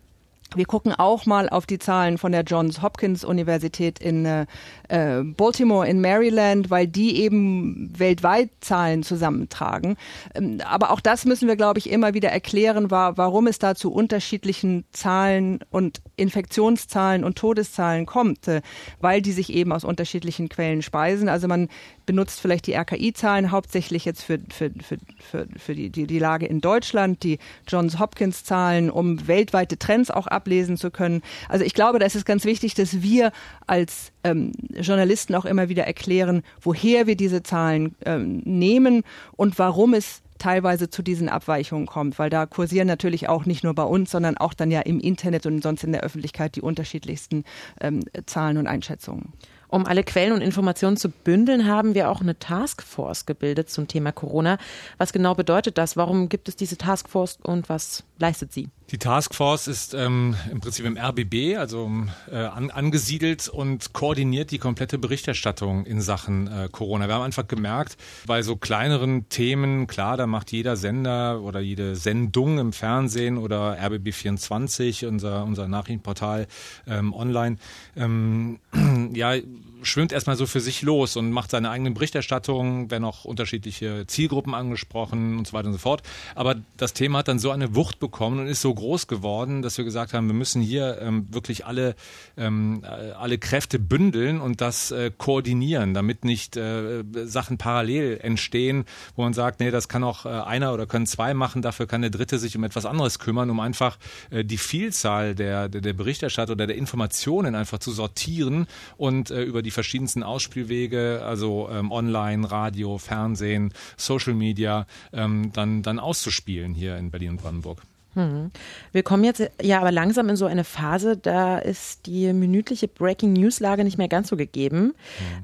[0.55, 4.47] Wir gucken auch mal auf die Zahlen von der Johns Hopkins Universität in äh,
[4.89, 9.97] äh, Baltimore in Maryland, weil die eben weltweit Zahlen zusammentragen.
[10.35, 13.75] Ähm, aber auch das müssen wir, glaube ich, immer wieder erklären, war, warum es da
[13.75, 18.63] zu unterschiedlichen Zahlen und Infektionszahlen und Todeszahlen kommt, äh,
[19.01, 21.29] weil die sich eben aus unterschiedlichen Quellen speisen.
[21.29, 21.69] Also man
[22.07, 26.47] benutzt vielleicht die RKI-Zahlen hauptsächlich jetzt für, für, für, für, für die, die, die Lage
[26.47, 31.23] in Deutschland, die Johns Hopkins-Zahlen, um weltweite Trends auch ablesen zu können.
[31.49, 33.33] Also ich glaube, da ist es ganz wichtig, dass wir
[33.67, 39.03] als ähm, Journalisten auch immer wieder erklären, woher wir diese Zahlen ähm, nehmen
[39.37, 43.75] und warum es teilweise zu diesen Abweichungen kommt, weil da kursieren natürlich auch nicht nur
[43.75, 47.45] bei uns, sondern auch dann ja im Internet und sonst in der Öffentlichkeit die unterschiedlichsten
[47.81, 49.33] ähm, Zahlen und Einschätzungen.
[49.69, 54.13] Um alle Quellen und Informationen zu bündeln, haben wir auch eine Taskforce gebildet zum Thema
[54.13, 54.57] Corona.
[54.97, 55.97] Was genau bedeutet das?
[55.97, 58.71] Warum gibt es diese Taskforce und was leistet sie?
[58.91, 61.91] Die Taskforce ist ähm, im Prinzip im RBB, also
[62.31, 67.07] äh, an, angesiedelt und koordiniert die komplette Berichterstattung in Sachen äh, Corona.
[67.07, 71.97] Wir haben einfach gemerkt, bei so kleineren Themen, klar, da macht jeder Sender oder jede
[71.97, 76.47] Sendung im Fernsehen oder RBB24, unser, unser Nachrichtenportal
[76.87, 77.59] ähm, online,
[77.95, 78.59] ähm,
[79.13, 79.35] ja,
[79.83, 84.55] schwimmt erstmal so für sich los und macht seine eigene Berichterstattung, werden auch unterschiedliche Zielgruppen
[84.55, 86.03] angesprochen und so weiter und so fort.
[86.35, 89.79] Aber das Thema hat dann so eine Wucht bekommen und ist so groß geworden, dass
[89.79, 91.95] wir gesagt haben, wir müssen hier ähm, wirklich alle,
[92.37, 98.85] ähm, äh, alle Kräfte bündeln und das äh, koordinieren, damit nicht äh, Sachen parallel entstehen,
[99.17, 102.03] wo man sagt, nee, das kann auch äh, einer oder können zwei machen, dafür kann
[102.03, 103.99] der Dritte sich um etwas anderes kümmern, um einfach
[104.31, 109.43] äh, die Vielzahl der, der, der Berichterstatter oder der Informationen einfach zu sortieren und äh,
[109.43, 116.75] über die verschiedensten Ausspielwege, also ähm, online, Radio, Fernsehen, Social Media, ähm, dann, dann auszuspielen
[116.75, 117.83] hier in Berlin und Brandenburg.
[118.15, 118.51] Hm.
[118.91, 123.33] Wir kommen jetzt ja aber langsam in so eine Phase, da ist die minütliche Breaking
[123.33, 124.79] News Lage nicht mehr ganz so gegeben.
[124.79, 124.95] Hm.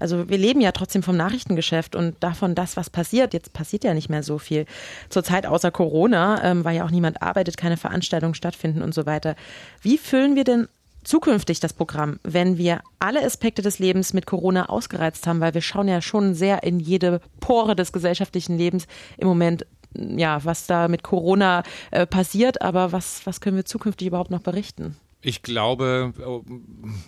[0.01, 3.35] Also wir leben ja trotzdem vom Nachrichtengeschäft und davon das, was passiert.
[3.35, 4.67] Jetzt passiert ja nicht mehr so viel.
[5.09, 9.37] Zurzeit außer Corona, ähm, weil ja auch niemand arbeitet, keine Veranstaltungen stattfinden und so weiter.
[9.83, 10.69] Wie füllen wir denn
[11.05, 15.63] zukünftig das Programm, wenn wir alle Aspekte des Lebens mit Corona ausgereizt haben, weil wir
[15.63, 18.87] schauen ja schon sehr in jede Pore des gesellschaftlichen Lebens
[19.17, 21.63] im Moment ja, was da mit Corona
[21.93, 24.97] äh, passiert, aber was, was können wir zukünftig überhaupt noch berichten?
[25.25, 26.43] Ich glaube, oh,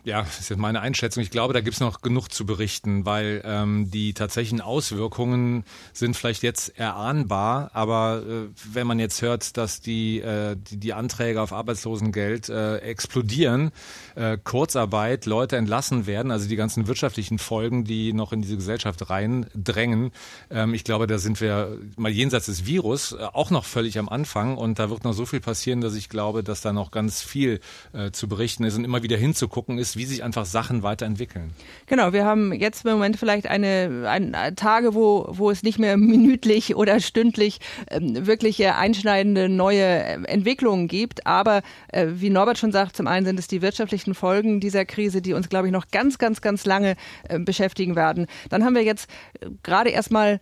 [0.05, 3.05] ja, das ist jetzt meine Einschätzung, ich glaube, da gibt es noch genug zu berichten,
[3.05, 9.57] weil ähm, die tatsächlichen Auswirkungen sind vielleicht jetzt erahnbar, aber äh, wenn man jetzt hört,
[9.57, 13.71] dass die, äh, die, die Anträge auf Arbeitslosengeld äh, explodieren,
[14.15, 19.11] äh, Kurzarbeit, Leute entlassen werden, also die ganzen wirtschaftlichen Folgen, die noch in diese Gesellschaft
[19.11, 20.13] reindrängen,
[20.51, 24.09] ähm, ich glaube, da sind wir mal jenseits des Virus äh, auch noch völlig am
[24.09, 24.57] Anfang.
[24.57, 27.61] Und da wird noch so viel passieren, dass ich glaube, dass da noch ganz viel
[27.93, 31.53] äh, äh, zu berichten ist und immer wieder hinzugucken ist, wie sich einfach Sachen weiterentwickeln.
[31.87, 35.97] Genau, wir haben jetzt im Moment vielleicht eine, eine Tage, wo, wo es nicht mehr
[35.97, 37.59] minütlich oder stündlich
[37.91, 41.27] ähm, wirklich einschneidende neue äh, Entwicklungen gibt.
[41.27, 45.23] Aber äh, wie Norbert schon sagt, zum einen sind es die wirtschaftlichen Folgen dieser Krise,
[45.23, 46.97] die uns, glaube ich, noch ganz, ganz, ganz lange
[47.29, 48.27] äh, beschäftigen werden.
[48.49, 49.09] Dann haben wir jetzt
[49.41, 50.41] äh, gerade erstmal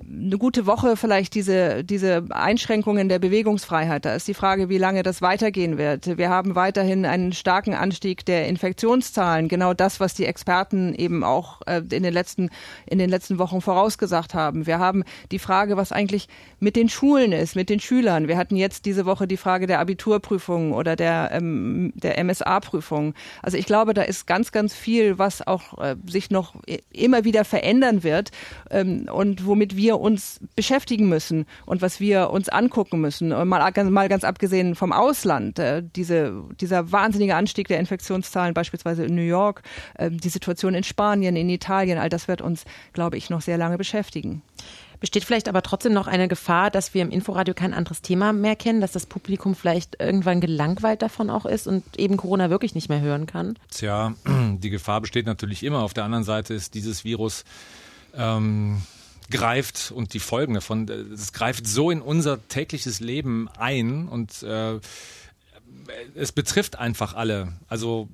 [0.00, 4.04] eine gute Woche vielleicht diese, diese Einschränkungen der Bewegungsfreiheit.
[4.04, 6.18] Da ist die Frage, wie lange das weitergehen wird.
[6.18, 9.48] Wir haben weiterhin einen starken Anstieg der Infektionszahlen.
[9.48, 12.50] Genau das, was die Experten eben auch äh, in den letzten,
[12.86, 14.66] in den letzten Wochen vorausgesagt haben.
[14.66, 16.28] Wir haben die Frage, was eigentlich
[16.60, 18.28] mit den Schulen ist, mit den Schülern.
[18.28, 23.14] Wir hatten jetzt diese Woche die Frage der Abiturprüfungen oder der, ähm, der MSA-Prüfungen.
[23.42, 26.54] Also ich glaube, da ist ganz, ganz viel, was auch äh, sich noch
[26.92, 28.30] immer wieder verändern wird
[28.70, 33.32] ähm, und womit wir wir uns beschäftigen müssen und was wir uns angucken müssen.
[33.32, 39.04] Und mal, mal ganz abgesehen vom Ausland, äh, diese, dieser wahnsinnige Anstieg der Infektionszahlen beispielsweise
[39.04, 39.62] in New York,
[39.94, 43.58] äh, die Situation in Spanien, in Italien, all das wird uns, glaube ich, noch sehr
[43.58, 44.42] lange beschäftigen.
[44.98, 48.56] Besteht vielleicht aber trotzdem noch eine Gefahr, dass wir im Inforadio kein anderes Thema mehr
[48.56, 52.88] kennen, dass das Publikum vielleicht irgendwann gelangweilt davon auch ist und eben Corona wirklich nicht
[52.88, 53.56] mehr hören kann?
[53.70, 55.82] Tja, die Gefahr besteht natürlich immer.
[55.82, 57.44] Auf der anderen Seite ist dieses Virus
[58.16, 58.82] ähm,
[59.30, 64.78] greift und die Folgen davon, es greift so in unser tägliches Leben ein und äh,
[66.14, 67.52] es betrifft einfach alle.
[67.68, 68.08] Also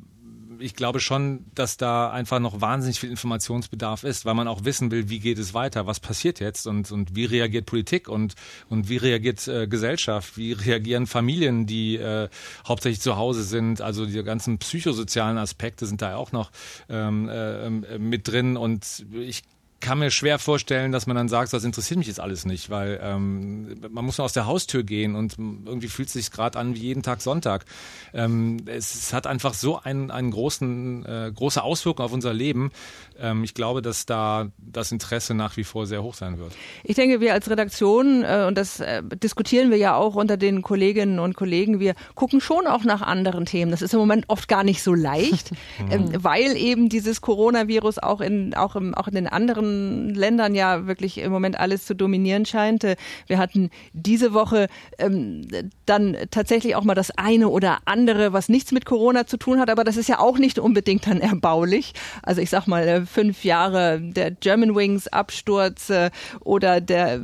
[0.62, 4.90] ich glaube schon, dass da einfach noch wahnsinnig viel Informationsbedarf ist, weil man auch wissen
[4.90, 8.34] will, wie geht es weiter, was passiert jetzt und, und wie reagiert Politik und,
[8.68, 12.28] und wie reagiert äh, Gesellschaft, wie reagieren Familien, die äh,
[12.66, 13.80] hauptsächlich zu Hause sind.
[13.80, 16.50] Also die ganzen psychosozialen Aspekte sind da auch noch
[16.88, 19.42] ähm, äh, mit drin und ich
[19.82, 23.00] kann mir schwer vorstellen, dass man dann sagt, das interessiert mich jetzt alles nicht, weil
[23.02, 26.74] ähm, man muss nur aus der Haustür gehen und irgendwie fühlt es sich gerade an
[26.74, 27.66] wie jeden Tag Sonntag.
[28.14, 32.70] Ähm, es, es, hat einfach so einen, einen großen, äh, große Auswirkung auf unser Leben.
[33.18, 36.52] Ähm, ich glaube, dass da das Interesse nach wie vor sehr hoch sein wird.
[36.84, 40.62] Ich denke, wir als Redaktion, äh, und das äh, diskutieren wir ja auch unter den
[40.62, 43.72] Kolleginnen und Kollegen, wir gucken schon auch nach anderen Themen.
[43.72, 45.50] Das ist im Moment oft gar nicht so leicht,
[45.90, 49.71] ähm, weil eben dieses Coronavirus auch in, auch, im, auch in den anderen
[50.14, 52.84] Ländern ja wirklich im Moment alles zu dominieren scheint.
[52.84, 55.46] Äh, wir hatten diese Woche ähm,
[55.86, 59.70] dann tatsächlich auch mal das eine oder andere, was nichts mit Corona zu tun hat,
[59.70, 61.92] aber das ist ja auch nicht unbedingt dann erbaulich.
[62.22, 67.20] Also ich sag mal, äh, fünf Jahre der Germanwings Absturz äh, oder der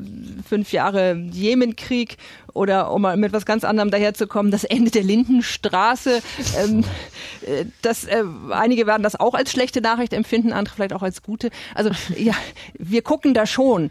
[0.48, 2.16] fünf Jahre Jemenkrieg
[2.58, 6.20] oder um mal mit was ganz anderem daherzukommen, das Ende der Lindenstraße.
[6.58, 6.84] Ähm,
[7.46, 11.22] äh, das, äh, einige werden das auch als schlechte Nachricht empfinden, andere vielleicht auch als
[11.22, 11.50] gute.
[11.74, 12.34] Also ja,
[12.78, 13.90] wir gucken da schon.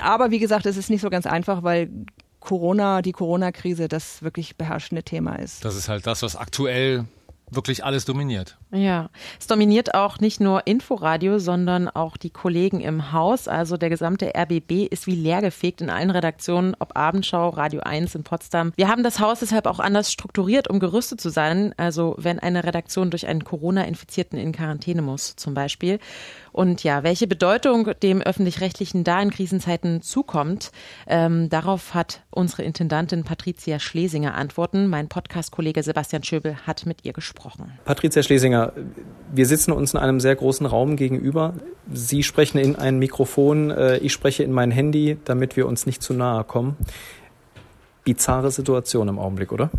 [0.00, 1.90] Aber wie gesagt, es ist nicht so ganz einfach, weil
[2.40, 5.64] Corona, die Corona-Krise das wirklich beherrschende Thema ist.
[5.64, 7.06] Das ist halt das, was aktuell
[7.50, 8.58] wirklich alles dominiert.
[8.74, 9.08] Ja,
[9.38, 13.46] es dominiert auch nicht nur Inforadio, sondern auch die Kollegen im Haus.
[13.46, 18.24] Also der gesamte RBB ist wie leergefegt in allen Redaktionen, ob Abendschau, Radio 1 in
[18.24, 18.72] Potsdam.
[18.74, 21.72] Wir haben das Haus deshalb auch anders strukturiert, um gerüstet zu sein.
[21.76, 26.00] Also wenn eine Redaktion durch einen Corona-Infizierten in Quarantäne muss, zum Beispiel.
[26.54, 30.70] Und ja, welche Bedeutung dem öffentlich-rechtlichen da in Krisenzeiten zukommt,
[31.08, 34.86] ähm, darauf hat unsere Intendantin Patricia Schlesinger Antworten.
[34.86, 37.72] Mein Podcast-Kollege Sebastian Schöbel hat mit ihr gesprochen.
[37.84, 38.63] Patricia Schlesinger,
[39.32, 41.54] wir sitzen uns in einem sehr großen Raum gegenüber.
[41.92, 46.02] Sie sprechen in ein Mikrofon, äh, ich spreche in mein Handy, damit wir uns nicht
[46.02, 46.76] zu nahe kommen.
[48.04, 49.70] Bizarre Situation im Augenblick, oder?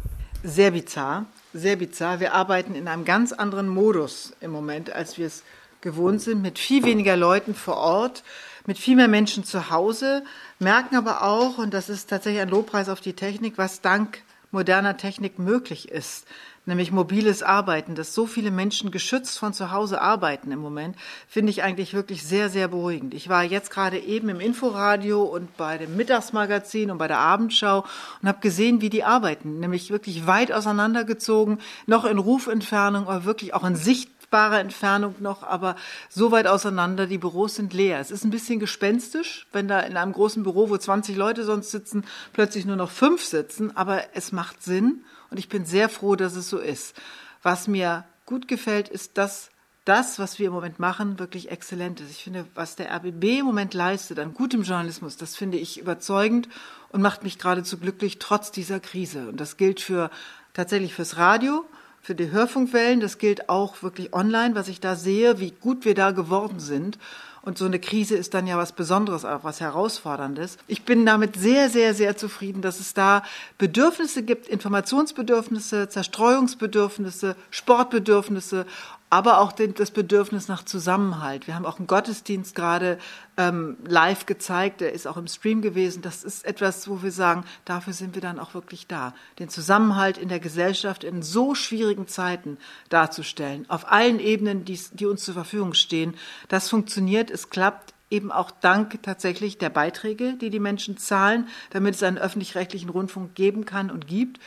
[0.44, 2.20] Sehr bizarr, sehr bizarr.
[2.20, 5.44] Wir arbeiten in einem ganz anderen Modus im Moment, als wir es
[5.82, 8.24] gewohnt sind, mit viel weniger Leuten vor Ort,
[8.66, 10.24] mit viel mehr Menschen zu Hause,
[10.60, 14.20] merken aber auch, und das ist tatsächlich ein Lobpreis auf die Technik, was dank
[14.52, 16.26] moderner Technik möglich ist
[16.66, 20.96] nämlich mobiles Arbeiten, dass so viele Menschen geschützt von zu Hause arbeiten im Moment,
[21.28, 23.14] finde ich eigentlich wirklich sehr, sehr beruhigend.
[23.14, 27.86] Ich war jetzt gerade eben im Inforadio und bei dem Mittagsmagazin und bei der Abendschau
[28.22, 33.54] und habe gesehen, wie die arbeiten, nämlich wirklich weit auseinandergezogen, noch in Rufentfernung, aber wirklich
[33.54, 35.76] auch in Sicht greifbarer Entfernung noch, aber
[36.10, 38.00] so weit auseinander, die Büros sind leer.
[38.00, 41.72] Es ist ein bisschen gespenstisch, wenn da in einem großen Büro, wo 20 Leute sonst
[41.72, 46.18] sitzen, plötzlich nur noch fünf sitzen, aber es macht Sinn und ich bin sehr froh,
[46.18, 46.96] dass es so ist.
[47.44, 49.52] Was mir gut gefällt, ist, dass
[49.86, 52.10] das, was wir im Moment machen, wirklich exzellent ist.
[52.10, 56.50] Ich finde, was der RBB im Moment leistet an gutem Journalismus, das finde ich überzeugend
[56.90, 59.30] und macht mich geradezu glücklich, trotz dieser Krise.
[59.30, 60.10] Und das gilt für
[60.54, 61.66] tatsächlich fürs Radio,
[62.06, 63.00] für die Hörfunkwellen.
[63.00, 67.00] Das gilt auch wirklich online, was ich da sehe, wie gut wir da geworden sind.
[67.42, 70.58] Und so eine Krise ist dann ja was Besonderes, auch was Herausforderndes.
[70.68, 73.24] Ich bin damit sehr, sehr, sehr zufrieden, dass es da
[73.58, 78.68] Bedürfnisse gibt, Informationsbedürfnisse, Zerstreuungsbedürfnisse, Sportbedürfnisse
[79.16, 81.48] aber auch den, das Bedürfnis nach Zusammenhalt.
[81.48, 82.98] Wir haben auch einen Gottesdienst gerade
[83.38, 86.02] ähm, live gezeigt, der ist auch im Stream gewesen.
[86.02, 90.18] Das ist etwas, wo wir sagen, dafür sind wir dann auch wirklich da, den Zusammenhalt
[90.18, 92.58] in der Gesellschaft in so schwierigen Zeiten
[92.90, 96.16] darzustellen, auf allen Ebenen, die, die uns zur Verfügung stehen.
[96.50, 101.96] Das funktioniert, es klappt eben auch dank tatsächlich der Beiträge, die die Menschen zahlen, damit
[101.96, 104.42] es einen öffentlich-rechtlichen Rundfunk geben kann und gibt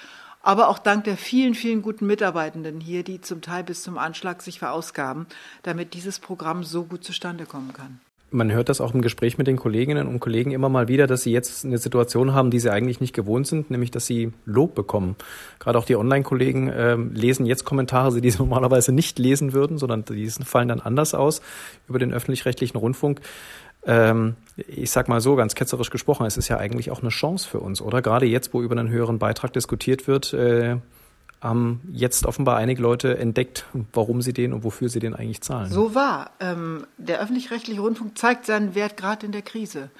[0.48, 4.40] aber auch dank der vielen, vielen guten Mitarbeitenden hier, die zum Teil bis zum Anschlag
[4.40, 5.26] sich verausgaben,
[5.62, 8.00] damit dieses Programm so gut zustande kommen kann.
[8.30, 11.22] Man hört das auch im Gespräch mit den Kolleginnen und Kollegen immer mal wieder, dass
[11.22, 14.74] sie jetzt eine Situation haben, die sie eigentlich nicht gewohnt sind, nämlich dass sie Lob
[14.74, 15.16] bekommen.
[15.58, 20.06] Gerade auch die Online-Kollegen äh, lesen jetzt Kommentare, die sie normalerweise nicht lesen würden, sondern
[20.06, 21.42] die fallen dann anders aus
[21.90, 23.20] über den öffentlich-rechtlichen Rundfunk
[23.86, 27.48] ähm, ich sag mal so, ganz ketzerisch gesprochen, es ist ja eigentlich auch eine Chance
[27.48, 28.02] für uns, oder?
[28.02, 30.76] Gerade jetzt, wo über einen höheren Beitrag diskutiert wird, äh,
[31.40, 35.70] haben jetzt offenbar einige Leute entdeckt, warum sie den und wofür sie den eigentlich zahlen.
[35.70, 36.32] So war.
[36.40, 39.90] Ähm, der öffentlich-rechtliche Rundfunk zeigt seinen Wert gerade in der Krise.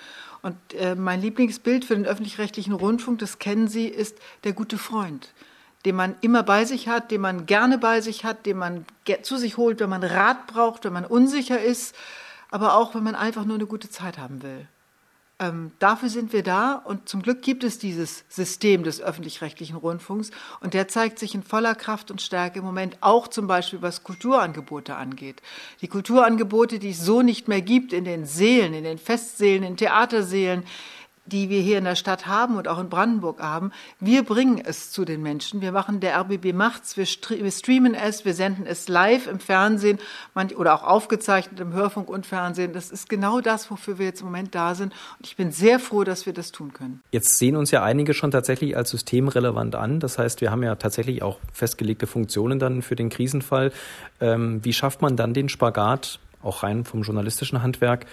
[0.43, 5.33] Und äh, mein Lieblingsbild für den öffentlich-rechtlichen Rundfunk, das kennen Sie, ist der gute Freund,
[5.85, 8.85] den man immer bei sich hat, den man gerne bei sich hat, den man
[9.23, 11.95] zu sich holt, wenn man Rat braucht, wenn man unsicher ist
[12.51, 14.67] aber auch wenn man einfach nur eine gute Zeit haben will.
[15.41, 20.33] Ähm, dafür sind wir da und zum Glück gibt es dieses System des öffentlich-rechtlichen Rundfunks
[20.61, 24.03] und der zeigt sich in voller Kraft und Stärke im Moment auch zum Beispiel, was
[24.03, 25.41] Kulturangebote angeht.
[25.81, 29.77] Die Kulturangebote, die es so nicht mehr gibt in den Seelen, in den Festseelen, in
[29.77, 30.65] Theaterseelen,
[31.29, 34.91] die wir hier in der Stadt haben und auch in Brandenburg haben, wir bringen es
[34.91, 35.61] zu den Menschen.
[35.61, 39.99] Wir machen, der RBB macht's, wir, streamen es, wir senden es live im Fernsehen
[40.57, 42.73] oder auch aufgezeichnet im Hörfunk und Fernsehen.
[42.73, 44.93] Das ist genau das, wofür wir jetzt im Moment da sind.
[45.19, 47.03] Und ich bin sehr froh, dass wir das tun können.
[47.11, 50.01] Jetzt sehen uns ja einige schon tatsächlich als systemrelevant an.
[50.01, 53.73] Das heißt, wir haben ja tatsächlich auch festgelegte Funktionen dann für den Krisenfall.
[54.21, 58.07] Ähm, wie schafft man dann den Spagat, auch rein vom journalistischen Handwerk,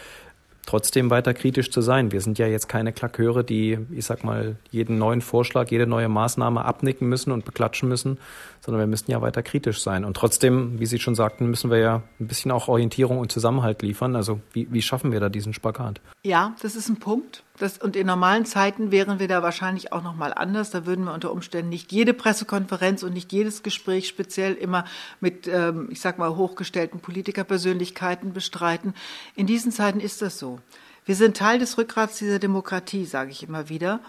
[0.65, 2.11] trotzdem weiter kritisch zu sein.
[2.11, 6.09] Wir sind ja jetzt keine Klaköre, die, ich sag mal, jeden neuen Vorschlag, jede neue
[6.09, 8.17] Maßnahme abnicken müssen und beklatschen müssen,
[8.61, 10.03] sondern wir müssen ja weiter kritisch sein.
[10.03, 13.81] Und trotzdem, wie Sie schon sagten, müssen wir ja ein bisschen auch Orientierung und Zusammenhalt
[13.81, 14.15] liefern.
[14.15, 16.01] Also wie, wie schaffen wir da diesen Spagat?
[16.23, 17.44] Ja, das ist ein Punkt.
[17.57, 20.71] Das, und in normalen Zeiten wären wir da wahrscheinlich auch noch mal anders.
[20.71, 24.83] Da würden wir unter Umständen nicht jede Pressekonferenz und nicht jedes Gespräch speziell immer
[25.21, 28.93] mit, ähm, ich sag mal, hochgestellten Politikerpersönlichkeiten bestreiten.
[29.35, 30.59] In diesen Zeiten ist das so.
[31.05, 34.01] Wir sind Teil des Rückgrats dieser Demokratie, sage ich immer wieder.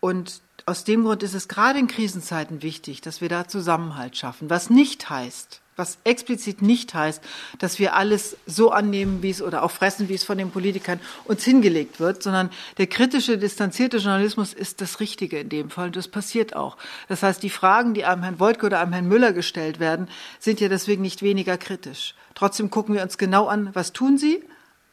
[0.00, 4.50] Und aus dem Grund ist es gerade in Krisenzeiten wichtig, dass wir da Zusammenhalt schaffen.
[4.50, 7.20] Was nicht heißt, was explizit nicht heißt,
[7.58, 11.00] dass wir alles so annehmen, wie es oder auch fressen, wie es von den Politikern
[11.24, 15.96] uns hingelegt wird, sondern der kritische, distanzierte Journalismus ist das Richtige in dem Fall und
[15.96, 16.76] das passiert auch.
[17.08, 20.60] Das heißt, die Fragen, die einem Herrn Woltke oder einem Herrn Müller gestellt werden, sind
[20.60, 22.14] ja deswegen nicht weniger kritisch.
[22.34, 24.44] Trotzdem gucken wir uns genau an, was tun sie,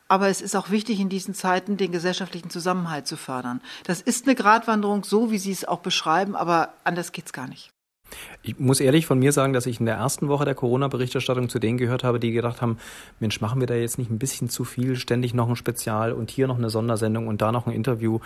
[0.08, 3.62] aber es ist auch wichtig, in diesen Zeiten den gesellschaftlichen Zusammenhalt zu fördern.
[3.84, 7.72] Das ist eine Gratwanderung, so wie Sie es auch beschreiben, aber anders geht's gar nicht.
[8.42, 11.60] Ich muss ehrlich von mir sagen, dass ich in der ersten Woche der Corona-Berichterstattung zu
[11.60, 12.78] denen gehört habe, die gedacht haben,
[13.20, 16.32] Mensch, machen wir da jetzt nicht ein bisschen zu viel, ständig noch ein Spezial und
[16.32, 18.20] hier noch eine Sondersendung und da noch ein Interview.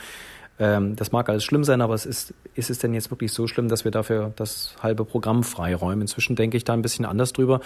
[0.62, 3.48] Ähm, das mag alles schlimm sein, aber es ist, ist es denn jetzt wirklich so
[3.48, 6.02] schlimm, dass wir dafür das halbe Programm freiräumen?
[6.02, 7.62] Inzwischen denke ich da ein bisschen anders drüber.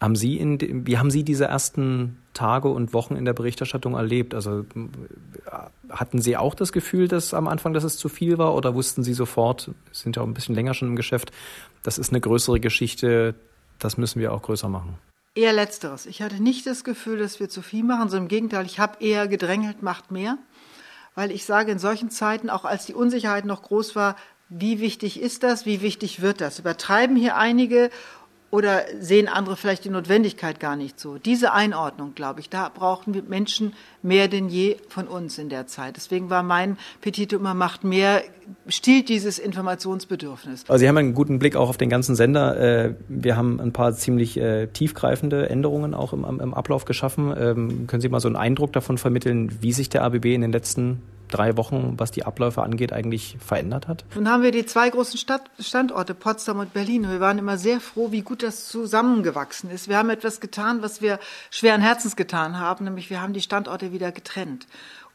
[0.00, 4.34] Haben Sie in, wie haben Sie diese ersten Tage und Wochen in der Berichterstattung erlebt?
[4.34, 4.64] Also
[5.88, 9.04] hatten Sie auch das Gefühl, dass am Anfang, dass es zu viel war oder wussten
[9.04, 11.30] Sie sofort, sind ja auch ein bisschen länger schon im Geschäft,
[11.84, 13.36] das ist eine größere Geschichte,
[13.78, 14.98] das müssen wir auch größer machen?
[15.36, 16.06] Eher letzteres.
[16.06, 18.96] Ich hatte nicht das Gefühl, dass wir zu viel machen, sondern im Gegenteil, ich habe
[18.98, 20.36] eher gedrängelt, macht mehr
[21.20, 24.16] weil ich sage, in solchen Zeiten, auch als die Unsicherheit noch groß war,
[24.48, 26.58] wie wichtig ist das, wie wichtig wird das?
[26.58, 27.90] Übertreiben hier einige
[28.50, 31.18] oder sehen andere vielleicht die Notwendigkeit gar nicht so.
[31.18, 35.68] Diese Einordnung, glaube ich, da brauchen wir Menschen mehr denn je von uns in der
[35.68, 35.96] Zeit.
[35.96, 38.22] Deswegen war mein Petito immer macht mehr,
[38.66, 40.64] stillt dieses Informationsbedürfnis.
[40.66, 42.56] Also Sie haben einen guten Blick auch auf den ganzen Sender.
[42.58, 47.32] Äh, wir haben ein paar ziemlich äh, tiefgreifende Änderungen auch im, im Ablauf geschaffen.
[47.38, 50.52] Ähm, können Sie mal so einen Eindruck davon vermitteln, wie sich der ABB in den
[50.52, 54.04] letzten drei Wochen, was die Abläufe angeht, eigentlich verändert hat?
[54.14, 57.08] Nun haben wir die zwei großen Stadt Standorte, Potsdam und Berlin.
[57.08, 59.88] Wir waren immer sehr froh, wie gut das zusammengewachsen ist.
[59.88, 61.18] Wir haben etwas getan, was wir
[61.50, 64.66] schweren Herzens getan haben, nämlich wir haben die Standorte wieder getrennt,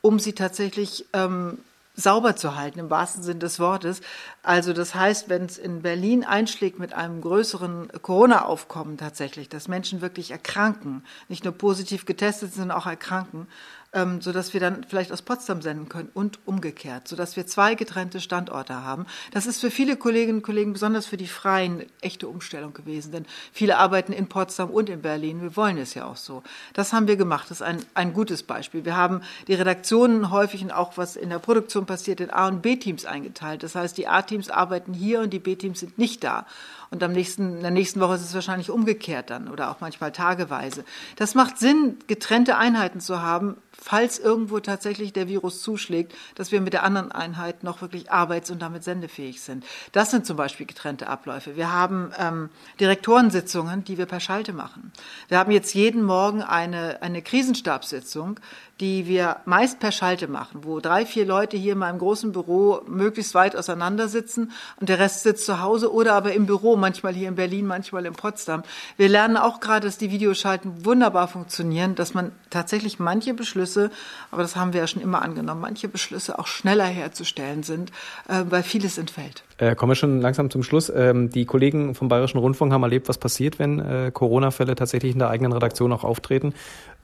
[0.01, 1.58] um sie tatsächlich ähm,
[1.95, 4.01] sauber zu halten, im wahrsten Sinne des Wortes.
[4.43, 10.01] Also das heißt, wenn es in Berlin einschlägt mit einem größeren Corona-Aufkommen tatsächlich, dass Menschen
[10.01, 13.47] wirklich erkranken, nicht nur positiv getestet sind, sondern auch erkranken,
[13.95, 18.19] ähm, sodass wir dann vielleicht aus Potsdam senden können und umgekehrt, sodass wir zwei getrennte
[18.19, 19.08] Standorte haben.
[19.31, 23.25] Das ist für viele Kolleginnen und Kollegen, besonders für die Freien, echte Umstellung gewesen, denn
[23.53, 25.41] viele arbeiten in Potsdam und in Berlin.
[25.41, 26.43] Wir wollen es ja auch so.
[26.73, 27.49] Das haben wir gemacht.
[27.49, 28.84] Das ist ein, ein gutes Beispiel.
[28.84, 32.62] Wir haben die Redaktionen häufig und auch was in der Produktion passiert, in A- und
[32.62, 33.63] B-Teams eingeteilt.
[33.63, 36.45] Das heißt, die A-Teams arbeiten hier und die B-Teams sind nicht da.
[36.91, 40.12] Und am nächsten, in der nächsten Woche ist es wahrscheinlich umgekehrt dann oder auch manchmal
[40.12, 40.84] tageweise.
[41.15, 46.61] Das macht Sinn, getrennte Einheiten zu haben, falls irgendwo tatsächlich der Virus zuschlägt, dass wir
[46.61, 49.65] mit der anderen Einheit noch wirklich arbeits- und damit sendefähig sind.
[49.91, 51.55] Das sind zum Beispiel getrennte Abläufe.
[51.55, 54.91] Wir haben ähm, Direktorensitzungen, die wir per Schalte machen.
[55.27, 58.39] Wir haben jetzt jeden Morgen eine, eine Krisenstabssitzung,
[58.81, 62.81] die wir meist per Schalte machen, wo drei, vier Leute hier in meinem großen Büro
[62.88, 67.13] möglichst weit auseinander sitzen und der Rest sitzt zu Hause oder aber im Büro, manchmal
[67.13, 68.63] hier in Berlin, manchmal in Potsdam.
[68.97, 73.91] Wir lernen auch gerade, dass die Videoschalten wunderbar funktionieren, dass man tatsächlich manche Beschlüsse,
[74.31, 77.91] aber das haben wir ja schon immer angenommen, manche Beschlüsse auch schneller herzustellen sind,
[78.27, 79.43] äh, weil vieles entfällt.
[79.58, 80.91] Äh, kommen wir schon langsam zum Schluss.
[80.94, 85.20] Ähm, die Kollegen vom Bayerischen Rundfunk haben erlebt, was passiert, wenn äh, Corona-Fälle tatsächlich in
[85.20, 86.54] der eigenen Redaktion auch auftreten.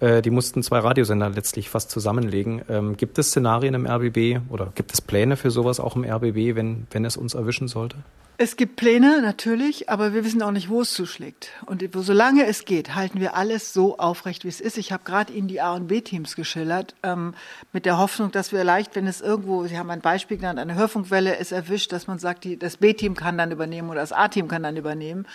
[0.02, 2.62] Äh, die mussten zwei Radiosender letztlich fast zusammenlegen.
[2.70, 6.56] Ähm, gibt es Szenarien im RBB oder gibt es Pläne für sowas auch im RBB,
[6.56, 7.96] wenn, wenn es uns erwischen sollte?
[8.38, 11.50] Es gibt Pläne, natürlich, aber wir wissen auch nicht, wo es zuschlägt.
[11.68, 14.80] Und solange es geht, halten wir alles so aufrecht, wie es ist.
[14.80, 17.36] Ich habe gerade Ihnen die A- und B-Teams geschildert, ähm,
[17.72, 20.76] mit der Hoffnung, dass wir vielleicht, wenn es irgendwo, Sie haben ein Beispiel genannt, eine
[20.76, 24.48] Hörfunkwelle ist erwischt, dass man sagt, die, das B-Team kann dann übernehmen oder das A-Team
[24.48, 25.28] kann dann übernehmen.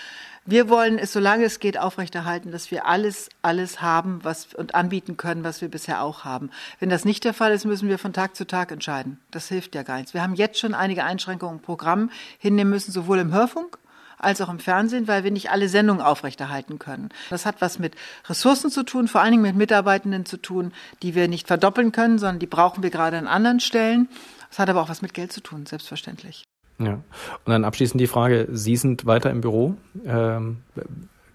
[0.48, 5.16] Wir wollen es, solange es geht, aufrechterhalten, dass wir alles, alles haben was, und anbieten
[5.16, 6.50] können, was wir bisher auch haben.
[6.78, 9.18] Wenn das nicht der Fall ist, müssen wir von Tag zu Tag entscheiden.
[9.32, 10.14] Das hilft ja gar nichts.
[10.14, 13.76] Wir haben jetzt schon einige Einschränkungen im Programm hinnehmen müssen, sowohl im Hörfunk
[14.18, 17.08] als auch im Fernsehen, weil wir nicht alle Sendungen aufrechterhalten können.
[17.28, 17.96] Das hat was mit
[18.28, 22.18] Ressourcen zu tun, vor allen Dingen mit Mitarbeitenden zu tun, die wir nicht verdoppeln können,
[22.18, 24.08] sondern die brauchen wir gerade an anderen Stellen.
[24.48, 26.46] Das hat aber auch was mit Geld zu tun, selbstverständlich.
[26.78, 26.94] Ja.
[26.94, 27.02] Und
[27.46, 29.76] dann abschließend die Frage, Sie sind weiter im Büro.
[30.04, 30.58] Ähm,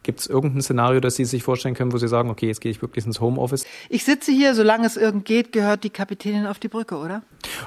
[0.03, 2.71] Gibt es irgendein Szenario, das Sie sich vorstellen können, wo Sie sagen, okay, jetzt gehe
[2.71, 3.65] ich wirklich ins Homeoffice?
[3.87, 7.21] Ich sitze hier, solange es irgend geht, gehört die Kapitänin auf die Brücke, oder?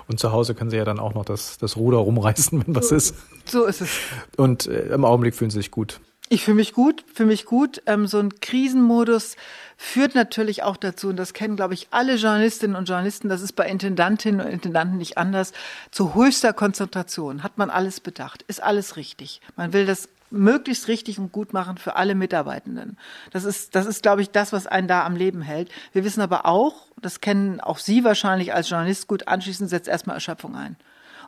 [0.09, 2.89] Und zu Hause können Sie ja dann auch noch das, das Ruder rumreißen, wenn was
[2.89, 3.15] so, ist.
[3.45, 3.91] So ist es.
[4.37, 6.01] Und äh, im Augenblick fühlen Sie sich gut.
[6.35, 7.81] Ich fühle mich gut, fühle mich gut.
[7.87, 9.37] Ähm, so ein Krisenmodus
[9.77, 13.53] führt natürlich auch dazu, und das kennen, glaube ich, alle Journalistinnen und Journalisten, das ist
[13.53, 15.53] bei Intendantinnen und Intendanten nicht anders,
[15.93, 17.45] zu höchster Konzentration.
[17.45, 18.43] Hat man alles bedacht?
[18.49, 19.43] Ist alles richtig?
[19.55, 22.99] Man will das möglichst richtig und gut machen für alle Mitarbeitenden.
[23.31, 25.71] Das ist, das ist, glaube ich, das, was einen da am Leben hält.
[25.93, 30.17] Wir wissen aber auch, das kennen auch Sie wahrscheinlich als Journalist gut, anschließend setzt erstmal
[30.17, 30.75] Erschöpfung ein.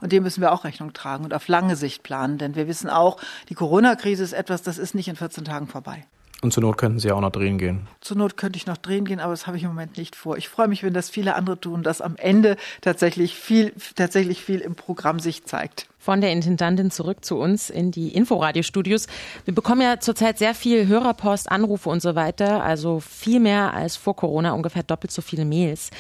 [0.00, 2.90] Und dem müssen wir auch Rechnung tragen und auf lange Sicht planen, denn wir wissen
[2.90, 3.18] auch,
[3.48, 6.04] die Corona-Krise ist etwas, das ist nicht in 14 Tagen vorbei.
[6.42, 7.88] Und zur Not könnten Sie auch noch drehen gehen.
[8.00, 10.36] Zur Not könnte ich noch drehen gehen, aber das habe ich im Moment nicht vor.
[10.36, 14.60] Ich freue mich, wenn das viele andere tun, dass am Ende tatsächlich viel, tatsächlich viel
[14.60, 19.08] im Programm sich zeigt von der Intendantin zurück zu uns in die Inforadiostudios.
[19.44, 23.96] Wir bekommen ja zurzeit sehr viel Hörerpost, Anrufe und so weiter, also viel mehr als
[23.96, 25.90] vor Corona, ungefähr doppelt so viele Mails.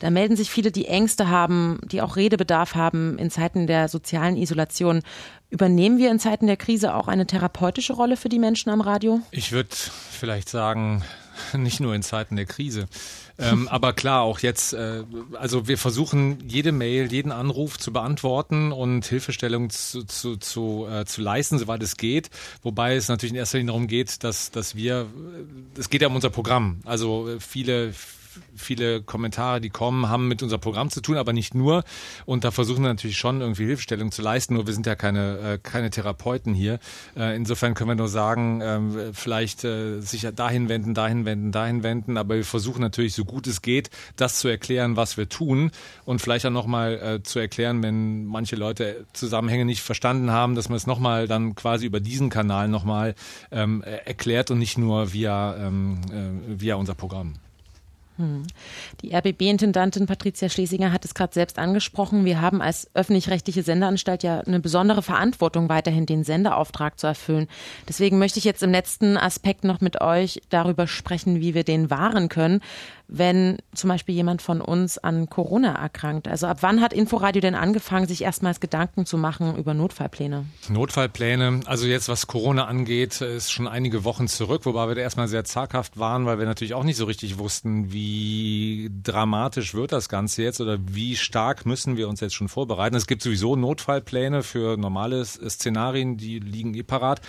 [0.00, 4.36] Da melden sich viele, die Ängste haben, die auch Redebedarf haben in Zeiten der sozialen
[4.36, 5.00] Isolation.
[5.48, 9.20] Übernehmen wir in Zeiten der Krise auch eine therapeutische Rolle für die Menschen am Radio?
[9.30, 9.70] Ich würde
[10.10, 11.04] vielleicht sagen,
[11.52, 12.88] nicht nur in Zeiten der Krise.
[13.38, 15.04] Ähm, aber klar, auch jetzt, äh,
[15.34, 21.04] also wir versuchen jede Mail, jeden Anruf zu beantworten und Hilfestellung zu, zu, zu, äh,
[21.04, 22.30] zu leisten, soweit es geht.
[22.62, 25.06] Wobei es natürlich in erster Linie darum geht, dass, dass wir,
[25.76, 26.80] es geht ja um unser Programm.
[26.84, 27.92] Also äh, viele,
[28.54, 31.84] viele Kommentare, die kommen, haben mit unserem Programm zu tun, aber nicht nur.
[32.26, 34.54] Und da versuchen wir natürlich schon irgendwie Hilfestellung zu leisten.
[34.54, 36.78] Nur wir sind ja keine, äh, keine Therapeuten hier.
[37.16, 41.82] Äh, insofern können wir nur sagen, äh, vielleicht äh, sich dahin wenden, dahin wenden, dahin
[41.82, 42.16] wenden.
[42.16, 45.70] Aber wir versuchen natürlich so gut es geht, das zu erklären, was wir tun.
[46.04, 50.68] Und vielleicht auch nochmal äh, zu erklären, wenn manche Leute Zusammenhänge nicht verstanden haben, dass
[50.68, 53.14] man es nochmal dann quasi über diesen Kanal nochmal
[53.50, 57.34] ähm, erklärt und nicht nur via, ähm, äh, via unser Programm.
[58.22, 58.44] Hm.
[59.00, 62.24] Die RBB-Intendantin Patricia Schlesinger hat es gerade selbst angesprochen.
[62.24, 67.48] Wir haben als öffentlich-rechtliche Sendeanstalt ja eine besondere Verantwortung, weiterhin den Sendeauftrag zu erfüllen.
[67.88, 71.90] Deswegen möchte ich jetzt im letzten Aspekt noch mit euch darüber sprechen, wie wir den
[71.90, 72.60] wahren können
[73.14, 76.28] wenn zum Beispiel jemand von uns an Corona erkrankt?
[76.28, 80.46] Also ab wann hat Inforadio denn angefangen, sich erstmals Gedanken zu machen über Notfallpläne?
[80.70, 85.28] Notfallpläne, also jetzt was Corona angeht, ist schon einige Wochen zurück, wobei wir da erstmal
[85.28, 90.08] sehr zaghaft waren, weil wir natürlich auch nicht so richtig wussten, wie dramatisch wird das
[90.08, 92.96] Ganze jetzt oder wie stark müssen wir uns jetzt schon vorbereiten.
[92.96, 97.20] Es gibt sowieso Notfallpläne für normale Szenarien, die liegen eh parat.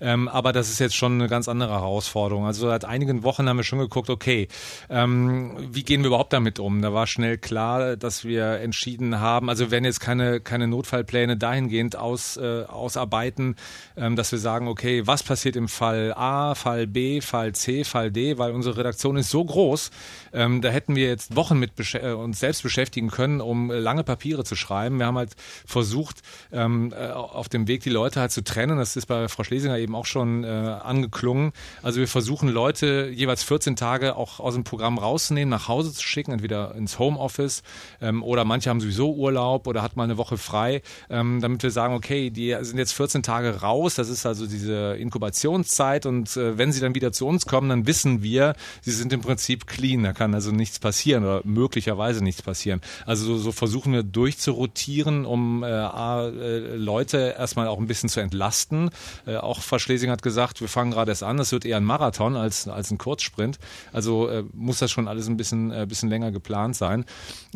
[0.00, 2.46] Ähm, aber das ist jetzt schon eine ganz andere Herausforderung.
[2.46, 4.46] Also seit einigen Wochen haben wir schon geguckt, okay,
[4.88, 5.31] ähm,
[5.72, 6.82] wie gehen wir überhaupt damit um?
[6.82, 11.96] Da war schnell klar, dass wir entschieden haben, also wenn jetzt keine, keine Notfallpläne dahingehend
[11.96, 13.56] aus, äh, ausarbeiten,
[13.96, 18.10] ähm, dass wir sagen, okay, was passiert im Fall A, Fall B, Fall C, Fall
[18.10, 19.90] D, weil unsere Redaktion ist so groß,
[20.32, 24.44] ähm, da hätten wir jetzt Wochen mit äh, uns selbst beschäftigen können, um lange Papiere
[24.44, 24.98] zu schreiben.
[24.98, 25.34] Wir haben halt
[25.66, 26.22] versucht,
[26.52, 28.78] ähm, äh, auf dem Weg die Leute halt zu trennen.
[28.78, 31.52] Das ist bei Frau Schlesinger eben auch schon äh, angeklungen.
[31.82, 35.92] Also wir versuchen Leute jeweils 14 Tage auch aus dem Programm raus rauszunehmen, nach Hause
[35.92, 37.62] zu schicken, entweder ins Homeoffice
[38.00, 41.70] ähm, oder manche haben sowieso Urlaub oder hat mal eine Woche frei, ähm, damit wir
[41.70, 46.58] sagen, okay, die sind jetzt 14 Tage raus, das ist also diese Inkubationszeit und äh,
[46.58, 50.02] wenn sie dann wieder zu uns kommen, dann wissen wir, sie sind im Prinzip clean,
[50.02, 52.80] da kann also nichts passieren oder möglicherweise nichts passieren.
[53.06, 58.20] Also so, so versuchen wir durchzurotieren, um äh, äh, Leute erstmal auch ein bisschen zu
[58.20, 58.90] entlasten.
[59.26, 61.84] Äh, auch Frau Schlesing hat gesagt, wir fangen gerade erst an, es wird eher ein
[61.84, 63.58] Marathon als, als ein Kurzsprint.
[63.92, 67.04] Also äh, muss das schon schon alles ein bisschen, äh, bisschen länger geplant sein.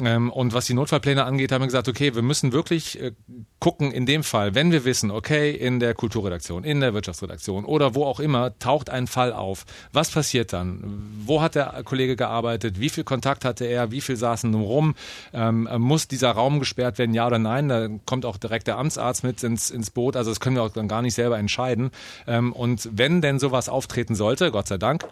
[0.01, 3.13] Ähm, und was die Notfallpläne angeht, haben wir gesagt, okay, wir müssen wirklich äh,
[3.61, 7.95] gucken in dem Fall, wenn wir wissen, okay, in der Kulturredaktion, in der Wirtschaftsredaktion oder
[7.95, 9.65] wo auch immer taucht ein Fall auf.
[9.93, 11.03] Was passiert dann?
[11.25, 12.81] Wo hat der Kollege gearbeitet?
[12.81, 13.91] Wie viel Kontakt hatte er?
[13.91, 14.95] Wie viel saßen rum?
[15.33, 17.15] Ähm, muss dieser Raum gesperrt werden?
[17.15, 17.69] Ja oder nein?
[17.69, 20.17] Da kommt auch direkt der Amtsarzt mit ins, ins Boot.
[20.17, 21.91] Also das können wir auch dann gar nicht selber entscheiden.
[22.27, 25.05] Ähm, und wenn denn sowas auftreten sollte, Gott sei Dank,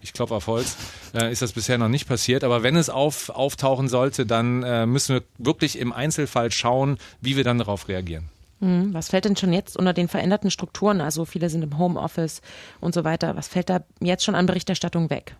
[0.00, 0.76] ich klopfe auf Holz,
[1.14, 2.44] äh, ist das bisher noch nicht passiert.
[2.44, 7.36] Aber wenn es auf, auftauchen sollte, dann äh, müssen wir wirklich im Einzelfall schauen, wie
[7.36, 8.28] wir dann darauf reagieren.
[8.60, 11.00] Hm, was fällt denn schon jetzt unter den veränderten Strukturen?
[11.00, 12.42] Also viele sind im Homeoffice
[12.80, 13.36] und so weiter.
[13.36, 15.34] Was fällt da jetzt schon an Berichterstattung weg?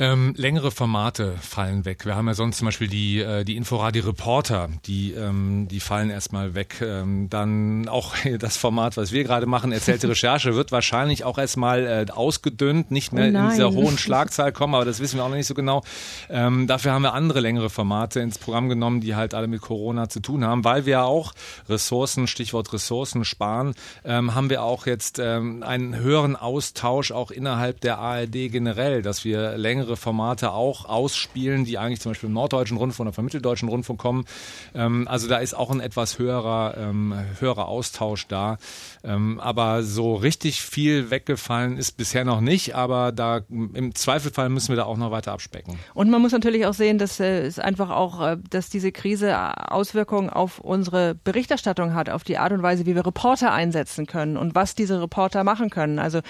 [0.00, 2.06] Ähm, längere Formate fallen weg.
[2.06, 6.54] Wir haben ja sonst zum Beispiel die, äh, die Inforadio-Reporter, die, ähm, die fallen erstmal
[6.54, 6.76] weg.
[6.80, 11.86] Ähm, dann auch das Format, was wir gerade machen, erzählte Recherche, wird wahrscheinlich auch erstmal
[11.86, 15.28] äh, ausgedünnt, nicht mehr oh in dieser hohen Schlagzahl kommen, aber das wissen wir auch
[15.28, 15.82] noch nicht so genau.
[16.30, 20.08] Ähm, dafür haben wir andere längere Formate ins Programm genommen, die halt alle mit Corona
[20.08, 21.34] zu tun haben, weil wir auch
[21.68, 23.74] Ressourcen, Stichwort Ressourcen sparen,
[24.06, 29.26] ähm, haben wir auch jetzt ähm, einen höheren Austausch auch innerhalb der ARD generell, dass
[29.26, 33.24] wir längere andere Formate auch ausspielen, die eigentlich zum Beispiel im Norddeutschen Rundfunk oder vom
[33.24, 34.24] Mitteldeutschen Rundfunk kommen.
[34.72, 38.58] Ähm, also da ist auch ein etwas höherer, ähm, höherer Austausch da.
[39.02, 44.68] Ähm, aber so richtig viel weggefallen ist bisher noch nicht, aber da im Zweifelfall müssen
[44.68, 45.78] wir da auch noch weiter abspecken.
[45.94, 49.36] Und man muss natürlich auch sehen, dass äh, es einfach auch, äh, dass diese Krise
[49.70, 54.36] Auswirkungen auf unsere Berichterstattung hat, auf die Art und Weise, wie wir Reporter einsetzen können
[54.36, 55.98] und was diese Reporter machen können.
[55.98, 56.20] Also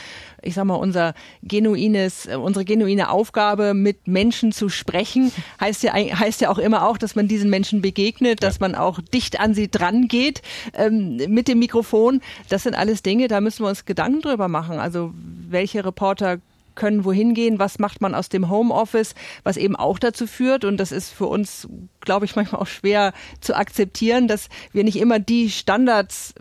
[0.41, 5.95] ich sag mal, unser genuines, äh, unsere genuine Aufgabe, mit Menschen zu sprechen, heißt ja,
[5.95, 9.55] heißt ja auch immer auch, dass man diesen Menschen begegnet, dass man auch dicht an
[9.55, 10.43] sie dran geht
[10.75, 12.21] ähm, mit dem Mikrofon.
[12.49, 14.79] Das sind alles Dinge, da müssen wir uns Gedanken drüber machen.
[14.79, 16.39] Also welche Reporter
[16.75, 19.15] können wohin gehen, was macht man aus dem Homeoffice,
[19.45, 21.69] was eben auch dazu führt, und das ist für uns,
[22.01, 26.35] glaube ich, manchmal auch schwer zu akzeptieren, dass wir nicht immer die Standards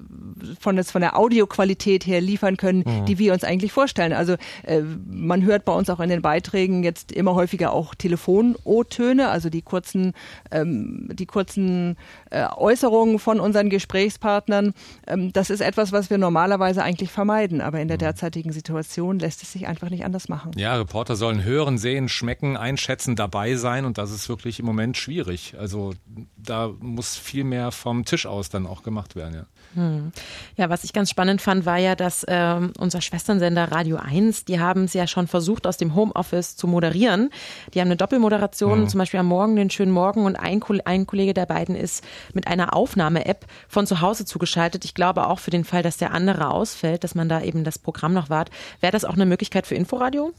[0.59, 3.05] von, des, von der Audioqualität her liefern können, mhm.
[3.05, 4.13] die wir uns eigentlich vorstellen.
[4.13, 9.29] Also äh, man hört bei uns auch in den Beiträgen jetzt immer häufiger auch Telefon-O-Töne,
[9.29, 10.13] also die kurzen,
[10.51, 11.97] ähm, die kurzen
[12.29, 14.73] äh, Äußerungen von unseren Gesprächspartnern.
[15.07, 18.01] Ähm, das ist etwas, was wir normalerweise eigentlich vermeiden, aber in der mhm.
[18.01, 20.51] derzeitigen Situation lässt es sich einfach nicht anders machen.
[20.57, 24.97] Ja, Reporter sollen hören, sehen, schmecken, einschätzen, dabei sein und das ist wirklich im Moment
[24.97, 25.55] schwierig.
[25.57, 25.93] Also
[26.35, 29.35] da muss viel mehr vom Tisch aus dann auch gemacht werden.
[29.35, 29.45] Ja.
[29.75, 30.11] Hm.
[30.57, 34.59] Ja, was ich ganz spannend fand, war ja, dass äh, unser Schwesternsender Radio 1, die
[34.59, 37.29] haben es ja schon versucht, aus dem Homeoffice zu moderieren.
[37.73, 38.89] Die haben eine Doppelmoderation, mhm.
[38.89, 42.03] zum Beispiel am Morgen den schönen Morgen und ein, ein Kollege der beiden ist
[42.33, 44.85] mit einer Aufnahme-App von zu Hause zugeschaltet.
[44.85, 47.77] Ich glaube auch für den Fall, dass der andere ausfällt, dass man da eben das
[47.77, 48.49] Programm noch wart.
[48.81, 50.33] Wäre das auch eine Möglichkeit für Inforadio?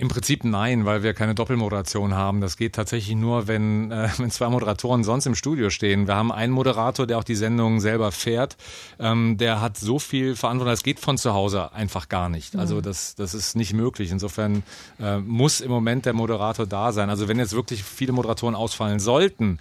[0.00, 2.40] Im Prinzip nein, weil wir keine Doppelmoderation haben.
[2.40, 6.06] Das geht tatsächlich nur, wenn, äh, wenn zwei Moderatoren sonst im Studio stehen.
[6.06, 8.56] Wir haben einen Moderator, der auch die Sendung selber fährt.
[9.00, 12.54] Ähm, der hat so viel Verantwortung, das geht von zu Hause einfach gar nicht.
[12.54, 14.12] Also das, das ist nicht möglich.
[14.12, 14.62] Insofern
[15.00, 17.10] äh, muss im Moment der Moderator da sein.
[17.10, 19.58] Also wenn jetzt wirklich viele Moderatoren ausfallen sollten,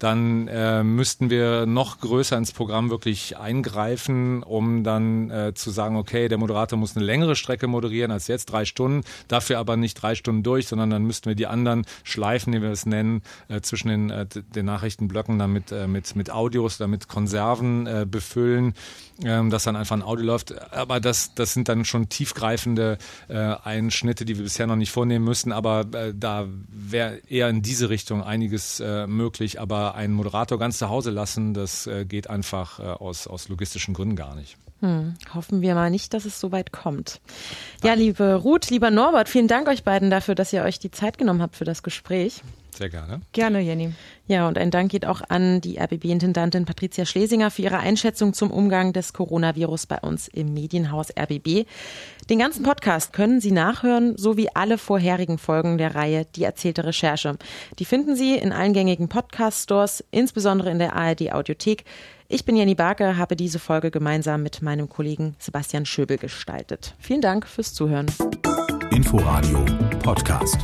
[0.00, 5.96] dann äh, müssten wir noch größer ins Programm wirklich eingreifen, um dann äh, zu sagen,
[5.96, 9.94] okay, der Moderator muss eine längere Strecke moderieren als jetzt, drei Stunden, dafür aber nicht
[9.94, 13.60] drei Stunden durch, sondern dann müssten wir die anderen Schleifen, wie wir es nennen, äh,
[13.60, 18.72] zwischen den, äh, den Nachrichtenblöcken damit äh, mit, mit Audios, damit Konserven äh, befüllen,
[19.22, 20.72] ähm, dass dann einfach ein Audio läuft.
[20.72, 22.96] Aber das, das sind dann schon tiefgreifende
[23.28, 27.60] äh, Einschnitte, die wir bisher noch nicht vornehmen müssen, aber äh, da wäre eher in
[27.60, 32.28] diese Richtung einiges äh, möglich, aber einen Moderator ganz zu Hause lassen, das äh, geht
[32.30, 34.56] einfach äh, aus, aus logistischen Gründen gar nicht.
[34.80, 37.20] Hm, hoffen wir mal nicht, dass es so weit kommt.
[37.84, 41.18] Ja, liebe Ruth, lieber Norbert, vielen Dank euch beiden dafür, dass ihr euch die Zeit
[41.18, 42.42] genommen habt für das Gespräch.
[42.74, 43.20] Sehr gerne.
[43.32, 43.92] Gerne, Jenny.
[44.26, 48.50] Ja, und ein Dank geht auch an die RBB-Intendantin Patricia Schlesinger für ihre Einschätzung zum
[48.50, 51.66] Umgang des Coronavirus bei uns im Medienhaus RBB.
[52.30, 57.36] Den ganzen Podcast können Sie nachhören, sowie alle vorherigen Folgen der Reihe Die erzählte Recherche.
[57.78, 61.84] Die finden Sie in allen gängigen Podcast-Stores, insbesondere in der ARD Audiothek.
[62.32, 66.94] Ich bin Jenny Barke, habe diese Folge gemeinsam mit meinem Kollegen Sebastian Schöbel gestaltet.
[67.00, 68.06] Vielen Dank fürs Zuhören.
[68.92, 69.64] Inforadio
[70.00, 70.58] Podcast.